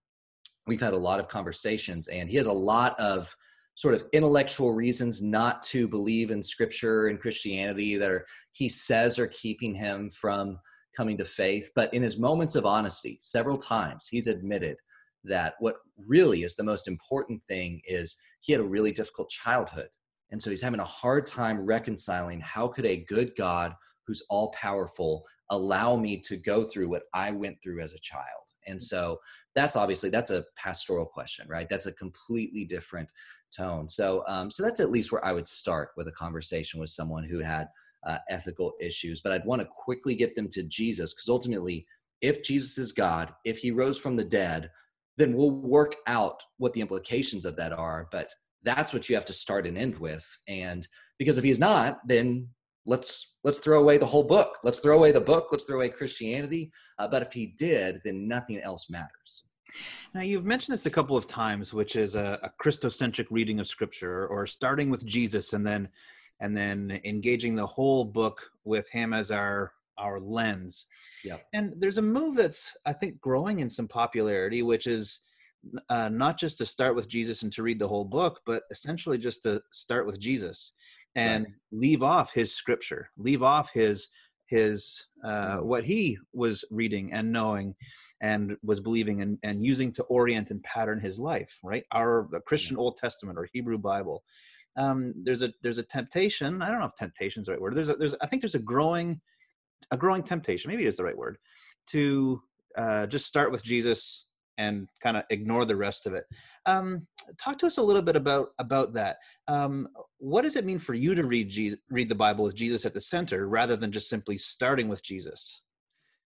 we've 0.67 0.81
had 0.81 0.93
a 0.93 0.97
lot 0.97 1.19
of 1.19 1.27
conversations 1.27 2.07
and 2.07 2.29
he 2.29 2.37
has 2.37 2.47
a 2.47 2.53
lot 2.53 2.99
of 2.99 3.33
sort 3.75 3.93
of 3.93 4.05
intellectual 4.13 4.73
reasons 4.73 5.21
not 5.21 5.61
to 5.61 5.87
believe 5.87 6.31
in 6.31 6.41
scripture 6.41 7.07
and 7.07 7.19
christianity 7.19 7.97
that 7.97 8.09
are 8.09 8.25
he 8.53 8.69
says 8.69 9.19
are 9.19 9.27
keeping 9.27 9.73
him 9.75 10.09
from 10.11 10.57
coming 10.95 11.17
to 11.17 11.25
faith 11.25 11.69
but 11.75 11.93
in 11.93 12.01
his 12.01 12.17
moments 12.17 12.55
of 12.55 12.65
honesty 12.65 13.19
several 13.21 13.57
times 13.57 14.07
he's 14.09 14.27
admitted 14.27 14.77
that 15.25 15.55
what 15.59 15.77
really 15.97 16.43
is 16.43 16.55
the 16.55 16.63
most 16.63 16.87
important 16.87 17.41
thing 17.47 17.81
is 17.85 18.15
he 18.41 18.51
had 18.53 18.61
a 18.61 18.65
really 18.65 18.91
difficult 18.91 19.29
childhood. 19.29 19.89
And 20.31 20.41
so 20.41 20.49
he's 20.49 20.61
having 20.61 20.79
a 20.79 20.85
hard 20.85 21.25
time 21.25 21.59
reconciling 21.59 22.39
how 22.39 22.67
could 22.67 22.85
a 22.85 23.05
good 23.07 23.35
God 23.35 23.73
who's 24.07 24.23
all 24.29 24.51
powerful 24.51 25.23
allow 25.49 25.95
me 25.95 26.19
to 26.21 26.37
go 26.37 26.63
through 26.63 26.89
what 26.89 27.03
I 27.13 27.31
went 27.31 27.61
through 27.61 27.81
as 27.81 27.93
a 27.93 27.99
child? 27.99 28.45
And 28.67 28.81
so 28.81 29.19
that's 29.55 29.75
obviously 29.75 30.09
that's 30.09 30.31
a 30.31 30.45
pastoral 30.57 31.05
question, 31.05 31.47
right? 31.47 31.67
That's 31.69 31.85
a 31.85 31.93
completely 31.93 32.65
different 32.65 33.11
tone. 33.55 33.87
So 33.87 34.23
um, 34.27 34.51
so 34.51 34.63
that's 34.63 34.79
at 34.79 34.91
least 34.91 35.11
where 35.11 35.23
I 35.23 35.31
would 35.31 35.47
start 35.47 35.89
with 35.97 36.07
a 36.07 36.13
conversation 36.13 36.79
with 36.79 36.89
someone 36.89 37.23
who 37.23 37.39
had 37.39 37.67
uh, 38.05 38.17
ethical 38.29 38.73
issues. 38.79 39.21
But 39.21 39.31
I'd 39.31 39.45
want 39.45 39.61
to 39.61 39.67
quickly 39.67 40.15
get 40.15 40.35
them 40.35 40.47
to 40.49 40.63
Jesus 40.63 41.13
because 41.13 41.29
ultimately, 41.29 41.85
if 42.21 42.43
Jesus 42.43 42.77
is 42.77 42.91
God, 42.91 43.33
if 43.43 43.57
he 43.57 43.71
rose 43.71 43.97
from 43.97 44.15
the 44.15 44.25
dead, 44.25 44.69
then 45.17 45.33
we'll 45.33 45.51
work 45.51 45.95
out 46.07 46.43
what 46.57 46.73
the 46.73 46.81
implications 46.81 47.45
of 47.45 47.55
that 47.55 47.71
are. 47.71 48.07
But 48.11 48.29
that's 48.63 48.93
what 48.93 49.07
you 49.07 49.15
have 49.15 49.25
to 49.25 49.33
start 49.33 49.67
and 49.67 49.77
end 49.77 49.97
with. 49.99 50.25
And 50.47 50.87
because 51.17 51.37
if 51.37 51.43
he's 51.43 51.59
not, 51.59 51.99
then 52.05 52.49
let's 52.85 53.35
let's 53.43 53.59
throw 53.59 53.81
away 53.81 53.97
the 53.97 54.05
whole 54.05 54.23
book. 54.23 54.57
Let's 54.63 54.79
throw 54.79 54.97
away 54.97 55.11
the 55.11 55.21
book. 55.21 55.47
Let's 55.51 55.65
throw 55.65 55.77
away 55.77 55.89
Christianity. 55.89 56.71
Uh, 56.99 57.07
but 57.07 57.21
if 57.21 57.33
he 57.33 57.47
did, 57.57 58.01
then 58.03 58.27
nothing 58.27 58.59
else 58.61 58.89
matters. 58.89 59.43
Now, 60.13 60.21
you've 60.21 60.45
mentioned 60.45 60.73
this 60.73 60.85
a 60.85 60.91
couple 60.91 61.17
of 61.17 61.27
times, 61.27 61.73
which 61.73 61.95
is 61.95 62.15
a, 62.15 62.39
a 62.43 62.51
Christocentric 62.63 63.27
reading 63.29 63.59
of 63.59 63.67
Scripture, 63.67 64.27
or 64.27 64.47
starting 64.47 64.89
with 64.89 65.05
Jesus 65.05 65.53
and 65.53 65.65
then 65.65 65.89
and 66.41 66.55
then 66.55 66.99
engaging 67.05 67.55
the 67.55 67.65
whole 67.65 68.03
book 68.03 68.41
with 68.63 68.89
Him 68.89 69.13
as 69.13 69.31
our 69.31 69.71
our 69.97 70.19
lens. 70.19 70.87
Yeah. 71.23 71.37
And 71.53 71.73
there's 71.77 71.97
a 71.97 72.01
move 72.01 72.35
that's 72.35 72.75
I 72.85 72.93
think 72.93 73.19
growing 73.19 73.59
in 73.59 73.69
some 73.69 73.87
popularity, 73.87 74.61
which 74.61 74.87
is 74.87 75.21
uh, 75.89 76.09
not 76.09 76.37
just 76.37 76.57
to 76.59 76.65
start 76.65 76.95
with 76.95 77.07
Jesus 77.07 77.41
and 77.41 77.51
to 77.53 77.63
read 77.63 77.79
the 77.79 77.87
whole 77.87 78.05
book, 78.05 78.41
but 78.45 78.63
essentially 78.69 79.17
just 79.17 79.43
to 79.43 79.61
start 79.71 80.05
with 80.05 80.19
Jesus 80.19 80.73
and 81.15 81.45
right. 81.45 81.53
leave 81.71 82.03
off 82.03 82.33
his 82.33 82.53
scripture, 82.53 83.09
leave 83.17 83.43
off 83.43 83.71
his 83.73 84.07
his 84.47 85.07
uh, 85.23 85.57
what 85.57 85.83
he 85.83 86.17
was 86.31 86.63
reading 86.69 87.11
and 87.13 87.31
knowing 87.31 87.73
and 88.21 88.55
was 88.61 88.79
believing 88.79 89.21
and, 89.21 89.39
and 89.41 89.65
using 89.65 89.91
to 89.91 90.03
orient 90.03 90.51
and 90.51 90.61
pattern 90.61 90.99
his 90.99 91.17
life 91.17 91.57
right 91.63 91.83
our 91.93 92.29
christian 92.45 92.77
old 92.77 92.95
testament 92.95 93.39
or 93.39 93.49
hebrew 93.53 93.79
bible 93.79 94.23
um, 94.77 95.13
there's 95.23 95.41
a 95.41 95.51
there's 95.61 95.77
a 95.77 95.83
temptation. 95.83 96.61
I 96.61 96.69
don't 96.69 96.79
know 96.79 96.85
if 96.85 96.95
temptation 96.95 97.39
is 97.39 97.45
the 97.45 97.53
right 97.53 97.61
word. 97.61 97.75
There's 97.75 97.89
a, 97.89 97.95
there's 97.95 98.15
I 98.21 98.27
think 98.27 98.41
there's 98.41 98.55
a 98.55 98.59
growing 98.59 99.21
a 99.91 99.97
growing 99.97 100.23
temptation. 100.23 100.69
Maybe 100.69 100.85
it 100.85 100.89
is 100.89 100.97
the 100.97 101.03
right 101.03 101.17
word 101.17 101.37
to 101.87 102.41
uh, 102.77 103.07
just 103.07 103.25
start 103.25 103.51
with 103.51 103.63
Jesus 103.63 104.24
and 104.57 104.87
kind 105.01 105.17
of 105.17 105.23
ignore 105.29 105.65
the 105.65 105.75
rest 105.75 106.07
of 106.07 106.13
it. 106.13 106.25
Um, 106.65 107.07
talk 107.37 107.57
to 107.59 107.67
us 107.67 107.77
a 107.77 107.83
little 107.83 108.01
bit 108.01 108.15
about 108.15 108.49
about 108.59 108.93
that. 108.93 109.17
Um, 109.47 109.87
what 110.17 110.43
does 110.43 110.55
it 110.55 110.65
mean 110.65 110.79
for 110.79 110.93
you 110.93 111.15
to 111.15 111.23
read 111.25 111.49
Jesus, 111.49 111.79
read 111.89 112.09
the 112.09 112.15
Bible 112.15 112.43
with 112.43 112.55
Jesus 112.55 112.85
at 112.85 112.93
the 112.93 113.01
center 113.01 113.47
rather 113.47 113.75
than 113.75 113.91
just 113.91 114.09
simply 114.09 114.37
starting 114.37 114.87
with 114.87 115.03
Jesus? 115.03 115.61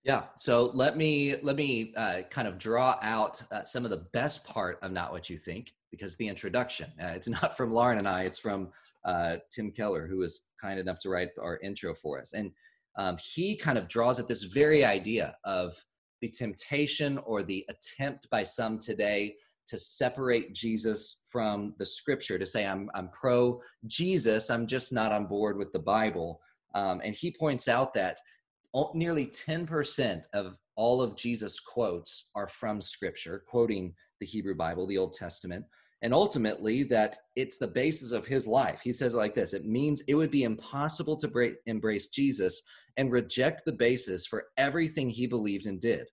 Yeah. 0.03 0.23
So 0.37 0.71
let 0.73 0.95
me 0.95 1.35
let 1.43 1.55
me 1.55 1.93
uh, 1.97 2.21
kind 2.29 2.47
of 2.47 2.57
draw 2.57 2.97
out 3.01 3.43
uh, 3.51 3.63
some 3.63 3.83
of 3.83 3.91
the 3.91 4.05
best 4.13 4.45
part 4.45 4.79
of 4.81 4.91
not 4.91 5.11
what 5.11 5.29
you 5.29 5.37
think 5.37 5.73
because 5.91 6.15
the 6.15 6.27
introduction. 6.27 6.91
Uh, 7.01 7.07
it's 7.07 7.27
not 7.41 7.57
from 7.57 7.73
Lauren 7.73 7.97
and 7.97 8.07
I. 8.07 8.23
It's 8.23 8.39
from 8.39 8.69
uh, 9.05 9.37
Tim 9.51 9.71
Keller, 9.71 10.07
who 10.07 10.17
was 10.17 10.47
kind 10.61 10.79
enough 10.79 10.99
to 10.99 11.09
write 11.09 11.29
our 11.41 11.59
intro 11.59 11.93
for 11.93 12.19
us, 12.21 12.33
and 12.33 12.51
um, 12.97 13.17
he 13.17 13.55
kind 13.55 13.77
of 13.77 13.87
draws 13.87 14.19
at 14.19 14.27
this 14.27 14.43
very 14.43 14.83
idea 14.83 15.35
of 15.45 15.73
the 16.21 16.29
temptation 16.29 17.17
or 17.19 17.43
the 17.43 17.65
attempt 17.69 18.29
by 18.29 18.43
some 18.43 18.77
today 18.77 19.35
to 19.67 19.77
separate 19.77 20.53
Jesus 20.53 21.21
from 21.29 21.75
the 21.77 21.85
scripture, 21.85 22.39
to 22.39 22.45
say, 22.45 22.65
I'm, 22.65 22.89
I'm 22.95 23.09
pro 23.09 23.61
Jesus, 23.85 24.49
I'm 24.49 24.65
just 24.65 24.91
not 24.91 25.11
on 25.11 25.27
board 25.27 25.57
with 25.57 25.71
the 25.71 25.79
Bible. 25.79 26.41
Um, 26.73 27.01
and 27.03 27.15
he 27.15 27.31
points 27.31 27.67
out 27.67 27.93
that 27.93 28.19
nearly 28.93 29.27
10% 29.27 30.23
of 30.33 30.57
all 30.75 31.01
of 31.01 31.15
Jesus' 31.15 31.59
quotes 31.59 32.31
are 32.35 32.47
from 32.47 32.81
scripture, 32.81 33.43
quoting 33.47 33.93
the 34.19 34.25
Hebrew 34.25 34.55
Bible, 34.55 34.87
the 34.87 34.97
Old 34.97 35.13
Testament, 35.13 35.65
and 36.01 36.13
ultimately 36.13 36.83
that 36.83 37.17
it's 37.35 37.57
the 37.57 37.67
basis 37.67 38.11
of 38.11 38.25
his 38.25 38.47
life. 38.47 38.79
He 38.81 38.93
says 38.93 39.13
like 39.13 39.35
this 39.35 39.53
it 39.53 39.65
means 39.65 40.01
it 40.07 40.15
would 40.15 40.31
be 40.31 40.43
impossible 40.43 41.17
to 41.17 41.55
embrace 41.65 42.07
Jesus 42.07 42.63
and 42.99 43.11
reject 43.11 43.63
the 43.65 43.71
basis 43.71 44.27
for 44.27 44.45
everything 44.57 45.09
he 45.09 45.25
believed 45.25 45.65
and 45.65 45.79
did. 45.79 46.07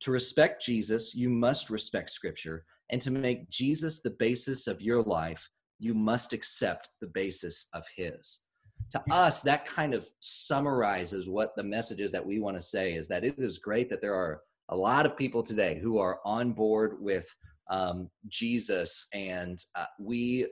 To 0.00 0.12
respect 0.12 0.62
Jesus, 0.62 1.14
you 1.14 1.28
must 1.28 1.70
respect 1.70 2.10
scripture, 2.10 2.64
and 2.90 3.00
to 3.00 3.10
make 3.10 3.50
Jesus 3.50 4.00
the 4.00 4.10
basis 4.10 4.68
of 4.68 4.82
your 4.82 5.02
life, 5.02 5.48
you 5.78 5.94
must 5.94 6.32
accept 6.32 6.90
the 7.00 7.08
basis 7.08 7.66
of 7.72 7.84
his 7.96 8.46
to 8.90 9.02
us 9.10 9.42
that 9.42 9.66
kind 9.66 9.94
of 9.94 10.06
summarizes 10.20 11.28
what 11.28 11.54
the 11.56 11.62
message 11.62 12.00
is 12.00 12.12
that 12.12 12.24
we 12.24 12.38
want 12.38 12.56
to 12.56 12.62
say 12.62 12.92
is 12.92 13.08
that 13.08 13.24
it 13.24 13.38
is 13.38 13.58
great 13.58 13.90
that 13.90 14.00
there 14.00 14.14
are 14.14 14.40
a 14.68 14.76
lot 14.76 15.06
of 15.06 15.16
people 15.16 15.42
today 15.42 15.78
who 15.80 15.98
are 15.98 16.20
on 16.24 16.52
board 16.52 16.96
with 17.00 17.28
um, 17.68 18.08
jesus 18.28 19.08
and 19.12 19.58
uh, 19.74 19.86
we 19.98 20.46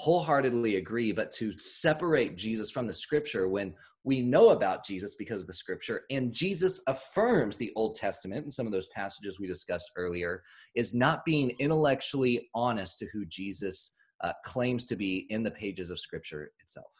wholeheartedly 0.00 0.76
agree 0.76 1.12
but 1.12 1.30
to 1.30 1.56
separate 1.58 2.34
jesus 2.34 2.70
from 2.70 2.86
the 2.86 2.92
scripture 2.92 3.48
when 3.48 3.74
we 4.02 4.22
know 4.22 4.48
about 4.48 4.82
jesus 4.82 5.14
because 5.14 5.42
of 5.42 5.46
the 5.46 5.52
scripture 5.52 6.02
and 6.10 6.32
jesus 6.32 6.80
affirms 6.86 7.58
the 7.58 7.70
old 7.76 7.94
testament 7.94 8.42
and 8.42 8.52
some 8.52 8.64
of 8.64 8.72
those 8.72 8.88
passages 8.88 9.38
we 9.38 9.46
discussed 9.46 9.90
earlier 9.96 10.42
is 10.74 10.94
not 10.94 11.22
being 11.26 11.50
intellectually 11.58 12.48
honest 12.54 12.98
to 12.98 13.06
who 13.12 13.26
jesus 13.26 13.92
uh, 14.22 14.32
claims 14.42 14.86
to 14.86 14.96
be 14.96 15.26
in 15.28 15.42
the 15.42 15.50
pages 15.50 15.90
of 15.90 16.00
scripture 16.00 16.50
itself 16.62 16.92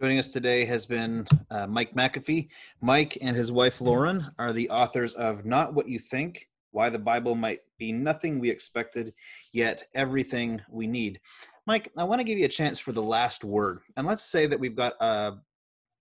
Joining 0.00 0.20
us 0.20 0.32
today 0.32 0.64
has 0.64 0.86
been 0.86 1.26
uh, 1.50 1.66
Mike 1.66 1.92
McAfee. 1.92 2.50
Mike 2.80 3.18
and 3.20 3.36
his 3.36 3.50
wife 3.50 3.80
Lauren 3.80 4.30
are 4.38 4.52
the 4.52 4.70
authors 4.70 5.14
of 5.14 5.44
Not 5.44 5.74
What 5.74 5.88
You 5.88 5.98
Think 5.98 6.46
Why 6.70 6.90
the 6.90 6.98
Bible 6.98 7.34
Might 7.34 7.60
Be 7.78 7.92
Nothing 7.92 8.38
We 8.38 8.50
Expected, 8.50 9.14
Yet 9.52 9.86
Everything 9.94 10.60
We 10.70 10.86
Need. 10.86 11.20
Mike, 11.66 11.90
I 11.96 12.04
want 12.04 12.20
to 12.20 12.24
give 12.24 12.38
you 12.38 12.44
a 12.44 12.48
chance 12.48 12.78
for 12.78 12.92
the 12.92 13.02
last 13.02 13.44
word. 13.44 13.80
And 13.96 14.06
let's 14.06 14.24
say 14.24 14.46
that 14.46 14.58
we've 14.58 14.76
got 14.76 14.94
a, 15.00 15.34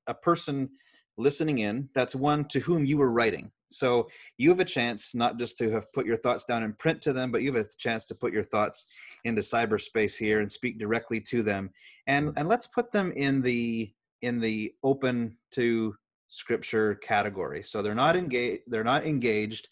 a 0.08 0.14
person 0.14 0.70
listening 1.18 1.60
in 1.60 1.90
that's 1.94 2.16
one 2.16 2.46
to 2.46 2.60
whom 2.60 2.86
you 2.86 2.98
were 2.98 3.12
writing. 3.12 3.52
So 3.70 4.08
you 4.38 4.50
have 4.50 4.60
a 4.60 4.66
chance 4.66 5.14
not 5.14 5.38
just 5.38 5.58
to 5.58 5.70
have 5.72 5.92
put 5.92 6.06
your 6.06 6.16
thoughts 6.16 6.46
down 6.46 6.64
in 6.64 6.74
print 6.74 7.02
to 7.02 7.14
them, 7.14 7.32
but 7.32 7.42
you 7.42 7.54
have 7.54 7.66
a 7.66 7.70
chance 7.78 8.06
to 8.06 8.16
put 8.16 8.32
your 8.32 8.44
thoughts 8.44 8.86
into 9.26 9.42
cyberspace 9.42 10.16
here 10.16 10.40
and 10.40 10.50
speak 10.50 10.80
directly 10.80 11.20
to 11.22 11.44
them. 11.44 11.72
And 12.08 12.30
mm-hmm. 12.30 12.40
and 12.40 12.50
let's 12.50 12.68
put 12.68 12.92
them 12.92 13.12
in 13.14 13.42
the 13.42 13.92
in 14.22 14.40
the 14.40 14.74
open 14.84 15.38
to 15.52 15.96
scripture 16.30 16.96
category. 16.96 17.64
So 17.64 17.82
they're 17.82 17.96
not 17.96 18.16
engaged 18.16 18.64
they're 18.68 18.84
not 18.84 19.06
engaged 19.06 19.68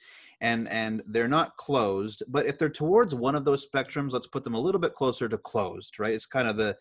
and 0.46 0.68
and 0.70 1.02
they're 1.08 1.28
not 1.28 1.58
closed, 1.58 2.24
but 2.28 2.46
if 2.46 2.58
they're 2.58 2.70
towards 2.70 3.14
one 3.14 3.36
of 3.36 3.46
those 3.46 3.68
spectrums, 3.68 4.12
let's 4.12 4.28
put 4.28 4.44
them 4.44 4.56
a 4.56 4.60
little 4.60 4.82
bit 4.82 4.94
closer 4.94 5.28
to 5.28 5.38
closed, 5.38 6.00
right? 6.00 6.14
It's 6.14 6.26
kind 6.26 6.48
of 6.48 6.58
the 6.58 6.78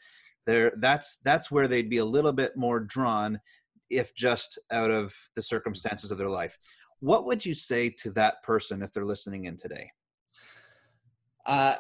there 0.47 0.73
that's 0.79 1.19
that's 1.19 1.51
where 1.51 1.69
they'd 1.69 1.91
be 1.91 1.99
a 1.99 2.05
little 2.05 2.33
bit 2.33 2.57
more 2.57 2.81
drawn 2.81 3.41
if 3.91 4.15
just 4.15 4.59
out 4.71 4.91
of 4.91 5.15
the 5.37 5.43
circumstances 5.43 6.11
of 6.11 6.19
their 6.19 6.31
life 6.31 6.59
what 7.05 7.27
would 7.27 7.45
you 7.45 7.53
say 7.53 7.91
to 7.91 8.11
that 8.13 8.43
person 8.43 8.83
if 8.83 8.91
they're 8.91 9.05
listening 9.05 9.45
in 9.45 9.59
today? 9.59 9.91
Uh, 11.45 11.77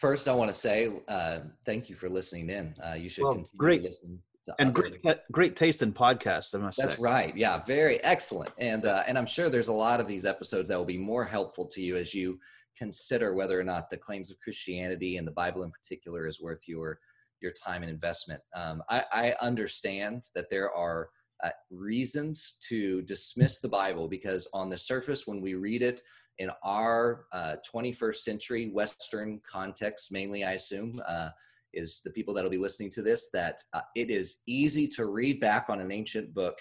first, 0.00 0.26
I 0.26 0.32
want 0.32 0.50
to 0.50 0.54
say 0.54 0.90
uh, 1.06 1.40
thank 1.64 1.88
you 1.88 1.94
for 1.94 2.08
listening 2.08 2.50
in. 2.50 2.74
Uh, 2.84 2.94
you 2.94 3.08
should 3.08 3.24
well, 3.24 3.34
continue 3.34 3.58
great. 3.58 3.78
to 3.78 3.84
listen. 3.84 4.22
And 4.58 4.74
great, 4.74 5.02
great 5.30 5.56
taste 5.56 5.82
in 5.82 5.92
podcasts. 5.92 6.54
I 6.54 6.58
must 6.58 6.78
say. 6.78 6.82
That's 6.82 6.96
say. 6.96 7.02
right. 7.02 7.36
Yeah, 7.36 7.62
very 7.64 8.02
excellent. 8.02 8.50
And 8.58 8.86
uh, 8.86 9.02
and 9.06 9.18
I'm 9.18 9.26
sure 9.26 9.50
there's 9.50 9.68
a 9.68 9.72
lot 9.72 10.00
of 10.00 10.08
these 10.08 10.24
episodes 10.24 10.68
that 10.68 10.78
will 10.78 10.84
be 10.84 10.98
more 10.98 11.24
helpful 11.24 11.66
to 11.68 11.80
you 11.80 11.96
as 11.96 12.14
you 12.14 12.38
consider 12.76 13.34
whether 13.34 13.60
or 13.60 13.64
not 13.64 13.90
the 13.90 13.96
claims 13.96 14.30
of 14.30 14.40
Christianity 14.40 15.18
and 15.18 15.26
the 15.26 15.32
Bible 15.32 15.62
in 15.62 15.70
particular 15.70 16.26
is 16.26 16.40
worth 16.40 16.66
your 16.66 16.98
your 17.40 17.52
time 17.52 17.82
and 17.82 17.90
investment. 17.90 18.40
Um, 18.54 18.82
I, 18.88 19.04
I 19.12 19.34
understand 19.40 20.24
that 20.34 20.50
there 20.50 20.70
are 20.72 21.08
uh, 21.42 21.50
reasons 21.70 22.56
to 22.68 23.02
dismiss 23.02 23.60
the 23.60 23.68
Bible 23.68 24.08
because, 24.08 24.48
on 24.52 24.68
the 24.68 24.76
surface, 24.76 25.26
when 25.26 25.40
we 25.40 25.54
read 25.54 25.82
it 25.82 26.02
in 26.38 26.50
our 26.62 27.26
uh, 27.32 27.56
21st 27.72 28.16
century 28.16 28.68
Western 28.68 29.40
context, 29.50 30.12
mainly, 30.12 30.44
I 30.44 30.52
assume, 30.52 31.00
uh, 31.06 31.30
is 31.72 32.00
the 32.04 32.10
people 32.10 32.34
that'll 32.34 32.50
be 32.50 32.58
listening 32.58 32.90
to 32.90 33.02
this, 33.02 33.30
that 33.32 33.58
uh, 33.72 33.80
it 33.94 34.10
is 34.10 34.40
easy 34.46 34.86
to 34.88 35.06
read 35.06 35.40
back 35.40 35.66
on 35.68 35.80
an 35.80 35.90
ancient 35.90 36.34
book 36.34 36.58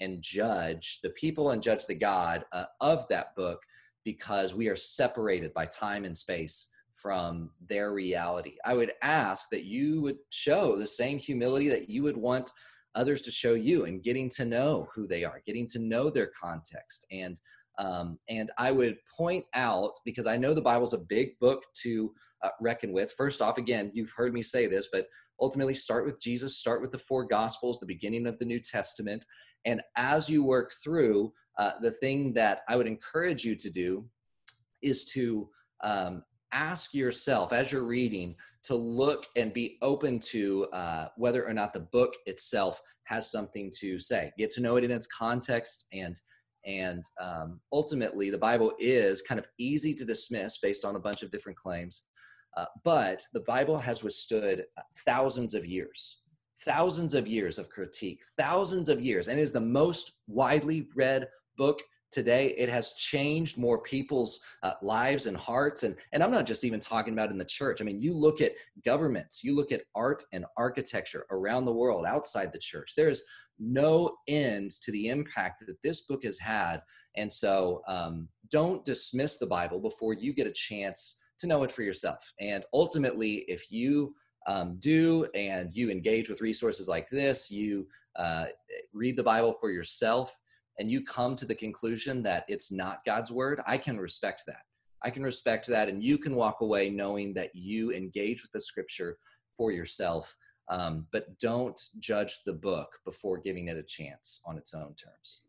and 0.00 0.22
judge 0.22 1.00
the 1.02 1.10
people 1.10 1.50
and 1.50 1.62
judge 1.62 1.86
the 1.86 1.94
God 1.94 2.44
uh, 2.52 2.64
of 2.80 3.06
that 3.08 3.34
book 3.36 3.60
because 4.04 4.54
we 4.54 4.68
are 4.68 4.76
separated 4.76 5.52
by 5.54 5.66
time 5.66 6.04
and 6.04 6.16
space 6.16 6.68
from 6.94 7.50
their 7.68 7.92
reality. 7.92 8.56
I 8.64 8.74
would 8.74 8.92
ask 9.02 9.50
that 9.50 9.64
you 9.64 10.00
would 10.02 10.18
show 10.30 10.76
the 10.76 10.86
same 10.86 11.18
humility 11.18 11.68
that 11.68 11.88
you 11.88 12.02
would 12.02 12.16
want 12.16 12.50
others 12.94 13.22
to 13.22 13.30
show 13.30 13.54
you 13.54 13.84
and 13.84 14.02
getting 14.02 14.28
to 14.30 14.44
know 14.44 14.88
who 14.94 15.06
they 15.06 15.24
are, 15.24 15.40
getting 15.46 15.66
to 15.68 15.78
know 15.78 16.10
their 16.10 16.30
context. 16.40 17.06
And 17.12 17.38
um, 17.78 18.18
and 18.28 18.50
I 18.58 18.72
would 18.72 18.98
point 19.16 19.44
out 19.54 19.92
because 20.04 20.26
I 20.26 20.36
know 20.36 20.52
the 20.52 20.60
Bible's 20.60 20.94
a 20.94 20.98
big 20.98 21.38
book 21.38 21.62
to 21.82 22.12
uh, 22.42 22.50
reckon 22.60 22.92
with. 22.92 23.12
First 23.12 23.40
off, 23.40 23.56
again, 23.56 23.90
you've 23.94 24.12
heard 24.16 24.34
me 24.34 24.42
say 24.42 24.66
this, 24.66 24.88
but 24.92 25.06
ultimately 25.40 25.74
start 25.74 26.04
with 26.04 26.20
Jesus, 26.20 26.58
start 26.58 26.80
with 26.80 26.90
the 26.90 26.98
four 26.98 27.24
Gospels, 27.24 27.78
the 27.78 27.86
beginning 27.86 28.26
of 28.26 28.38
the 28.38 28.44
New 28.44 28.60
Testament. 28.60 29.24
And 29.64 29.80
as 29.96 30.28
you 30.28 30.42
work 30.42 30.72
through, 30.82 31.32
uh, 31.58 31.72
the 31.80 31.90
thing 31.90 32.32
that 32.34 32.62
I 32.68 32.76
would 32.76 32.88
encourage 32.88 33.44
you 33.44 33.54
to 33.56 33.70
do 33.70 34.04
is 34.82 35.04
to 35.06 35.48
um, 35.84 36.24
ask 36.52 36.94
yourself 36.94 37.52
as 37.52 37.70
you're 37.70 37.84
reading 37.84 38.34
to 38.64 38.74
look 38.74 39.26
and 39.36 39.52
be 39.52 39.78
open 39.82 40.18
to 40.18 40.66
uh, 40.72 41.08
whether 41.16 41.46
or 41.46 41.52
not 41.52 41.72
the 41.72 41.80
book 41.80 42.14
itself 42.26 42.80
has 43.04 43.30
something 43.30 43.70
to 43.80 43.98
say 43.98 44.30
get 44.38 44.50
to 44.50 44.60
know 44.60 44.76
it 44.76 44.84
in 44.84 44.90
its 44.90 45.06
context 45.06 45.86
and 45.92 46.20
and 46.64 47.04
um, 47.20 47.60
ultimately 47.72 48.30
the 48.30 48.38
bible 48.38 48.72
is 48.78 49.22
kind 49.22 49.38
of 49.38 49.46
easy 49.58 49.94
to 49.94 50.04
dismiss 50.04 50.58
based 50.58 50.84
on 50.84 50.96
a 50.96 51.00
bunch 51.00 51.22
of 51.22 51.30
different 51.30 51.56
claims 51.56 52.04
uh, 52.56 52.64
but 52.84 53.22
the 53.32 53.40
bible 53.40 53.78
has 53.78 54.02
withstood 54.02 54.64
thousands 55.06 55.54
of 55.54 55.66
years 55.66 56.20
thousands 56.64 57.14
of 57.14 57.26
years 57.26 57.58
of 57.58 57.70
critique 57.70 58.20
thousands 58.38 58.88
of 58.88 59.00
years 59.00 59.28
and 59.28 59.38
is 59.38 59.52
the 59.52 59.60
most 59.60 60.12
widely 60.26 60.88
read 60.94 61.28
book 61.56 61.80
today 62.10 62.54
it 62.56 62.68
has 62.68 62.92
changed 62.92 63.58
more 63.58 63.80
people's 63.82 64.40
uh, 64.62 64.74
lives 64.82 65.26
and 65.26 65.36
hearts 65.36 65.82
and 65.82 65.96
and 66.12 66.22
i'm 66.22 66.30
not 66.30 66.46
just 66.46 66.64
even 66.64 66.80
talking 66.80 67.12
about 67.12 67.30
in 67.30 67.38
the 67.38 67.44
church. 67.44 67.80
I 67.80 67.84
mean 67.84 68.00
you 68.00 68.14
look 68.14 68.40
at 68.40 68.52
governments 68.84 69.42
you 69.44 69.54
look 69.54 69.72
at 69.72 69.82
art 69.94 70.22
and 70.32 70.44
architecture 70.56 71.26
around 71.30 71.64
the 71.64 71.72
world 71.72 72.06
outside 72.06 72.52
the 72.52 72.58
church. 72.58 72.94
There 72.96 73.08
is 73.08 73.24
no 73.58 74.16
end 74.28 74.70
to 74.82 74.92
the 74.92 75.08
impact 75.08 75.64
that 75.66 75.82
this 75.82 76.02
book 76.02 76.24
has 76.24 76.38
had 76.38 76.80
and 77.16 77.32
so 77.32 77.82
um, 77.88 78.28
don't 78.50 78.84
dismiss 78.84 79.36
the 79.36 79.46
bible 79.46 79.80
before 79.80 80.14
you 80.14 80.32
get 80.32 80.46
a 80.46 80.52
chance 80.52 81.16
to 81.38 81.46
know 81.46 81.62
it 81.62 81.72
for 81.72 81.82
yourself. 81.82 82.32
And 82.40 82.64
ultimately 82.72 83.44
if 83.48 83.70
you 83.70 84.14
um, 84.46 84.76
do 84.78 85.26
and 85.34 85.70
you 85.72 85.90
engage 85.90 86.28
with 86.28 86.40
resources 86.40 86.88
like 86.88 87.08
this 87.08 87.50
you 87.50 87.86
uh, 88.16 88.46
read 88.92 89.16
the 89.16 89.22
bible 89.22 89.54
for 89.60 89.70
yourself 89.70 90.36
and 90.78 90.90
you 90.90 91.04
come 91.04 91.36
to 91.36 91.46
the 91.46 91.54
conclusion 91.54 92.22
that 92.22 92.44
it's 92.48 92.70
not 92.70 93.04
God's 93.04 93.30
word, 93.30 93.60
I 93.66 93.78
can 93.78 93.98
respect 93.98 94.44
that. 94.46 94.62
I 95.02 95.10
can 95.10 95.22
respect 95.22 95.66
that. 95.68 95.88
And 95.88 96.02
you 96.02 96.18
can 96.18 96.34
walk 96.34 96.60
away 96.60 96.90
knowing 96.90 97.34
that 97.34 97.54
you 97.54 97.92
engage 97.92 98.42
with 98.42 98.52
the 98.52 98.60
scripture 98.60 99.18
for 99.56 99.70
yourself. 99.72 100.36
Um, 100.68 101.06
but 101.12 101.38
don't 101.38 101.80
judge 101.98 102.40
the 102.44 102.52
book 102.52 102.88
before 103.04 103.38
giving 103.38 103.68
it 103.68 103.76
a 103.76 103.82
chance 103.82 104.40
on 104.44 104.58
its 104.58 104.74
own 104.74 104.94
terms. 104.94 105.42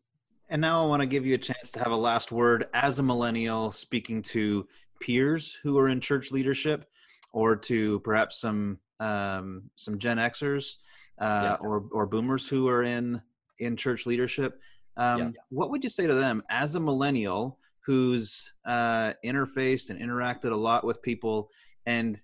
And 0.48 0.60
now 0.60 0.82
I 0.82 0.86
want 0.86 1.00
to 1.00 1.06
give 1.06 1.26
you 1.26 1.34
a 1.34 1.38
chance 1.38 1.70
to 1.72 1.78
have 1.78 1.92
a 1.92 1.96
last 1.96 2.32
word 2.32 2.66
as 2.72 2.98
a 2.98 3.02
millennial 3.02 3.70
speaking 3.70 4.22
to 4.22 4.66
peers 5.00 5.56
who 5.62 5.78
are 5.78 5.88
in 5.88 6.00
church 6.00 6.32
leadership 6.32 6.86
or 7.32 7.54
to 7.54 8.00
perhaps 8.00 8.40
some 8.40 8.78
um, 8.98 9.70
some 9.76 9.98
Gen 9.98 10.18
Xers 10.18 10.76
uh, 11.18 11.56
yeah. 11.60 11.66
or 11.66 11.84
or 11.92 12.06
boomers 12.06 12.48
who 12.48 12.68
are 12.68 12.82
in 12.82 13.20
in 13.58 13.76
church 13.76 14.06
leadership. 14.06 14.60
Um, 14.96 15.20
yeah. 15.20 15.30
What 15.50 15.70
would 15.70 15.84
you 15.84 15.90
say 15.90 16.06
to 16.06 16.14
them 16.14 16.42
as 16.50 16.74
a 16.74 16.80
millennial 16.80 17.58
who's 17.86 18.52
uh, 18.64 19.14
interfaced 19.24 19.90
and 19.90 20.00
interacted 20.00 20.52
a 20.52 20.56
lot 20.56 20.84
with 20.84 21.00
people, 21.02 21.50
and 21.86 22.20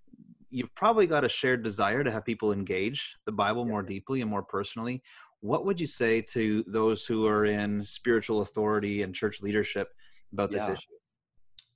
you've 0.51 0.75
probably 0.75 1.07
got 1.07 1.25
a 1.25 1.29
shared 1.29 1.63
desire 1.63 2.05
to 2.05 2.11
have 2.11 2.25
people 2.25 2.53
engage 2.53 3.17
the 3.27 3.33
Bible 3.33 3.65
yeah. 3.65 3.73
more 3.73 3.83
deeply 3.83 4.21
and 4.21 4.31
more 4.31 4.43
personally? 4.43 5.03
What 5.41 5.65
would 5.65 5.81
you 5.81 5.87
say 5.87 6.23
to 6.33 6.65
those 6.67 7.05
who 7.05 7.27
are 7.27 7.45
in 7.45 7.85
spiritual 7.85 8.43
authority 8.43 9.03
and 9.03 9.15
church 9.15 9.43
leadership 9.43 9.89
about 10.33 10.51
this 10.51 10.69
issue? 10.69 10.95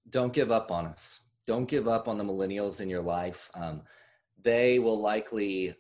Don't 0.08 0.32
give 0.32 0.50
up 0.50 0.70
on 0.70 0.86
us. 0.86 1.20
Don't 1.46 1.68
give 1.68 1.88
up 1.88 2.08
on 2.08 2.18
the 2.18 2.24
millennials 2.24 2.80
in 2.80 2.88
your 2.88 3.02
life. 3.02 3.50
Um, 3.54 3.82
they 4.42 4.78
will 4.78 5.00
likely 5.00 5.74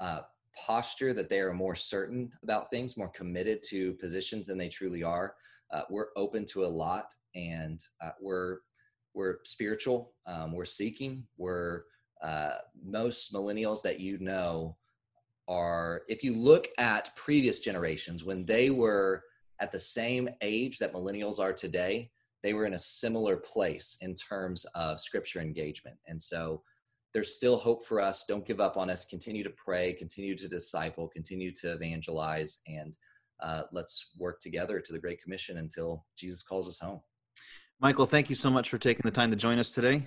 uh, 0.00 0.20
posture 0.66 1.14
that 1.14 1.28
they 1.28 1.40
are 1.40 1.54
more 1.54 1.74
certain 1.74 2.30
about 2.42 2.70
things, 2.70 2.96
more 2.96 3.08
committed 3.08 3.62
to 3.68 3.94
positions 3.94 4.46
than 4.46 4.58
they 4.58 4.68
truly 4.68 5.02
are. 5.02 5.34
Uh, 5.72 5.82
we're 5.88 6.08
open 6.16 6.44
to 6.44 6.64
a 6.64 6.66
lot, 6.66 7.14
and 7.34 7.80
uh, 8.02 8.10
we're 8.20 8.58
we're 9.14 9.38
spiritual. 9.44 10.12
Um, 10.26 10.52
we're 10.52 10.64
seeking. 10.64 11.24
We're 11.36 11.82
uh, 12.22 12.56
most 12.84 13.32
millennials 13.32 13.82
that 13.82 14.00
you 14.00 14.18
know 14.18 14.76
are. 15.48 16.02
If 16.08 16.22
you 16.22 16.36
look 16.36 16.68
at 16.78 17.14
previous 17.16 17.60
generations 17.60 18.24
when 18.24 18.44
they 18.44 18.70
were 18.70 19.24
at 19.60 19.72
the 19.72 19.80
same 19.80 20.28
age 20.40 20.78
that 20.78 20.94
millennials 20.94 21.38
are 21.38 21.52
today, 21.52 22.10
they 22.42 22.54
were 22.54 22.66
in 22.66 22.74
a 22.74 22.78
similar 22.78 23.36
place 23.36 23.96
in 24.00 24.14
terms 24.14 24.64
of 24.74 25.00
scripture 25.00 25.40
engagement, 25.40 25.96
and 26.06 26.20
so 26.20 26.62
there's 27.12 27.34
still 27.34 27.56
hope 27.56 27.84
for 27.84 28.00
us. 28.00 28.24
Don't 28.26 28.46
give 28.46 28.60
up 28.60 28.76
on 28.76 28.90
us. 28.90 29.04
Continue 29.04 29.42
to 29.44 29.50
pray, 29.50 29.92
continue 29.92 30.36
to 30.36 30.48
disciple, 30.48 31.08
continue 31.08 31.52
to 31.60 31.72
evangelize, 31.72 32.60
and 32.66 32.96
uh, 33.42 33.62
let's 33.72 34.10
work 34.18 34.38
together 34.40 34.80
to 34.80 34.92
the 34.92 34.98
Great 34.98 35.22
Commission 35.22 35.58
until 35.58 36.04
Jesus 36.16 36.42
calls 36.42 36.68
us 36.68 36.78
home. 36.78 37.00
Michael, 37.80 38.06
thank 38.06 38.28
you 38.28 38.36
so 38.36 38.50
much 38.50 38.68
for 38.68 38.78
taking 38.78 39.02
the 39.04 39.10
time 39.10 39.30
to 39.30 39.36
join 39.36 39.58
us 39.58 39.72
today. 39.74 40.06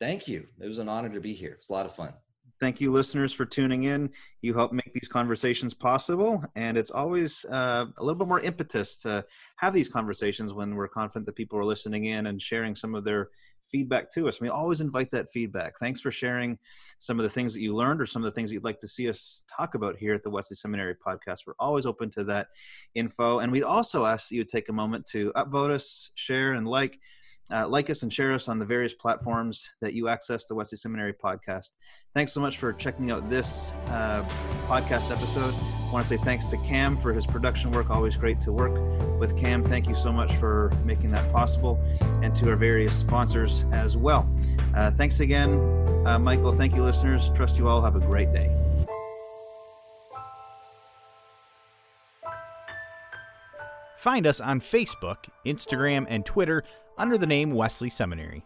Thank 0.00 0.26
you. 0.26 0.46
It 0.60 0.66
was 0.66 0.78
an 0.78 0.88
honor 0.88 1.10
to 1.10 1.20
be 1.20 1.34
here. 1.34 1.52
It's 1.52 1.70
a 1.70 1.72
lot 1.72 1.86
of 1.86 1.94
fun. 1.94 2.14
Thank 2.60 2.80
you, 2.80 2.90
listeners, 2.90 3.32
for 3.32 3.44
tuning 3.44 3.84
in. 3.84 4.10
You 4.42 4.52
help 4.54 4.72
make 4.72 4.92
these 4.92 5.08
conversations 5.08 5.74
possible, 5.74 6.42
and 6.56 6.76
it's 6.76 6.90
always 6.90 7.44
uh, 7.44 7.86
a 7.96 8.02
little 8.02 8.18
bit 8.18 8.26
more 8.26 8.40
impetus 8.40 8.96
to 8.98 9.24
have 9.58 9.72
these 9.72 9.88
conversations 9.88 10.52
when 10.52 10.74
we're 10.74 10.88
confident 10.88 11.26
that 11.26 11.36
people 11.36 11.58
are 11.58 11.64
listening 11.64 12.06
in 12.06 12.26
and 12.26 12.42
sharing 12.42 12.74
some 12.74 12.96
of 12.96 13.04
their 13.04 13.28
feedback 13.70 14.12
to 14.14 14.28
us. 14.28 14.40
We 14.40 14.48
always 14.48 14.80
invite 14.80 15.10
that 15.12 15.30
feedback. 15.30 15.78
Thanks 15.78 16.00
for 16.00 16.10
sharing 16.10 16.58
some 16.98 17.18
of 17.18 17.24
the 17.24 17.30
things 17.30 17.54
that 17.54 17.60
you 17.60 17.74
learned 17.74 18.00
or 18.00 18.06
some 18.06 18.24
of 18.24 18.30
the 18.30 18.34
things 18.34 18.52
you'd 18.52 18.64
like 18.64 18.80
to 18.80 18.88
see 18.88 19.08
us 19.08 19.42
talk 19.54 19.74
about 19.74 19.96
here 19.96 20.14
at 20.14 20.22
the 20.22 20.30
Wesley 20.30 20.56
Seminary 20.56 20.94
podcast. 20.94 21.40
We're 21.46 21.54
always 21.58 21.86
open 21.86 22.10
to 22.12 22.24
that 22.24 22.48
info. 22.94 23.40
And 23.40 23.52
we'd 23.52 23.62
also 23.62 24.04
ask 24.06 24.28
that 24.28 24.36
you 24.36 24.44
take 24.44 24.68
a 24.68 24.72
moment 24.72 25.06
to 25.12 25.32
upvote 25.36 25.70
us, 25.70 26.10
share, 26.14 26.52
and 26.52 26.66
like. 26.66 26.98
Uh, 27.50 27.66
like 27.66 27.88
us 27.88 28.02
and 28.02 28.12
share 28.12 28.34
us 28.34 28.46
on 28.46 28.58
the 28.58 28.66
various 28.66 28.92
platforms 28.92 29.70
that 29.80 29.94
you 29.94 30.06
access 30.06 30.44
the 30.44 30.54
Wesley 30.54 30.76
Seminary 30.76 31.14
podcast. 31.14 31.70
Thanks 32.14 32.30
so 32.30 32.42
much 32.42 32.58
for 32.58 32.74
checking 32.74 33.10
out 33.10 33.30
this 33.30 33.70
uh, 33.86 34.22
podcast 34.68 35.10
episode. 35.10 35.77
I 35.88 35.90
want 35.90 36.06
to 36.06 36.18
say 36.18 36.22
thanks 36.22 36.46
to 36.46 36.58
Cam 36.58 36.98
for 36.98 37.14
his 37.14 37.26
production 37.26 37.70
work. 37.70 37.88
Always 37.88 38.14
great 38.18 38.42
to 38.42 38.52
work 38.52 38.74
with 39.18 39.38
Cam. 39.38 39.64
Thank 39.64 39.88
you 39.88 39.94
so 39.94 40.12
much 40.12 40.30
for 40.34 40.70
making 40.84 41.12
that 41.12 41.32
possible, 41.32 41.82
and 42.22 42.34
to 42.36 42.50
our 42.50 42.56
various 42.56 42.94
sponsors 42.94 43.64
as 43.72 43.96
well. 43.96 44.28
Uh, 44.74 44.90
thanks 44.90 45.20
again, 45.20 45.54
uh, 46.06 46.18
Michael. 46.18 46.52
Thank 46.52 46.74
you, 46.74 46.84
listeners. 46.84 47.30
Trust 47.30 47.58
you 47.58 47.68
all. 47.68 47.80
Have 47.80 47.96
a 47.96 48.00
great 48.00 48.30
day. 48.34 48.54
Find 53.96 54.26
us 54.26 54.40
on 54.40 54.60
Facebook, 54.60 55.24
Instagram, 55.46 56.04
and 56.08 56.26
Twitter 56.26 56.64
under 56.98 57.16
the 57.16 57.26
name 57.26 57.52
Wesley 57.52 57.88
Seminary. 57.88 58.44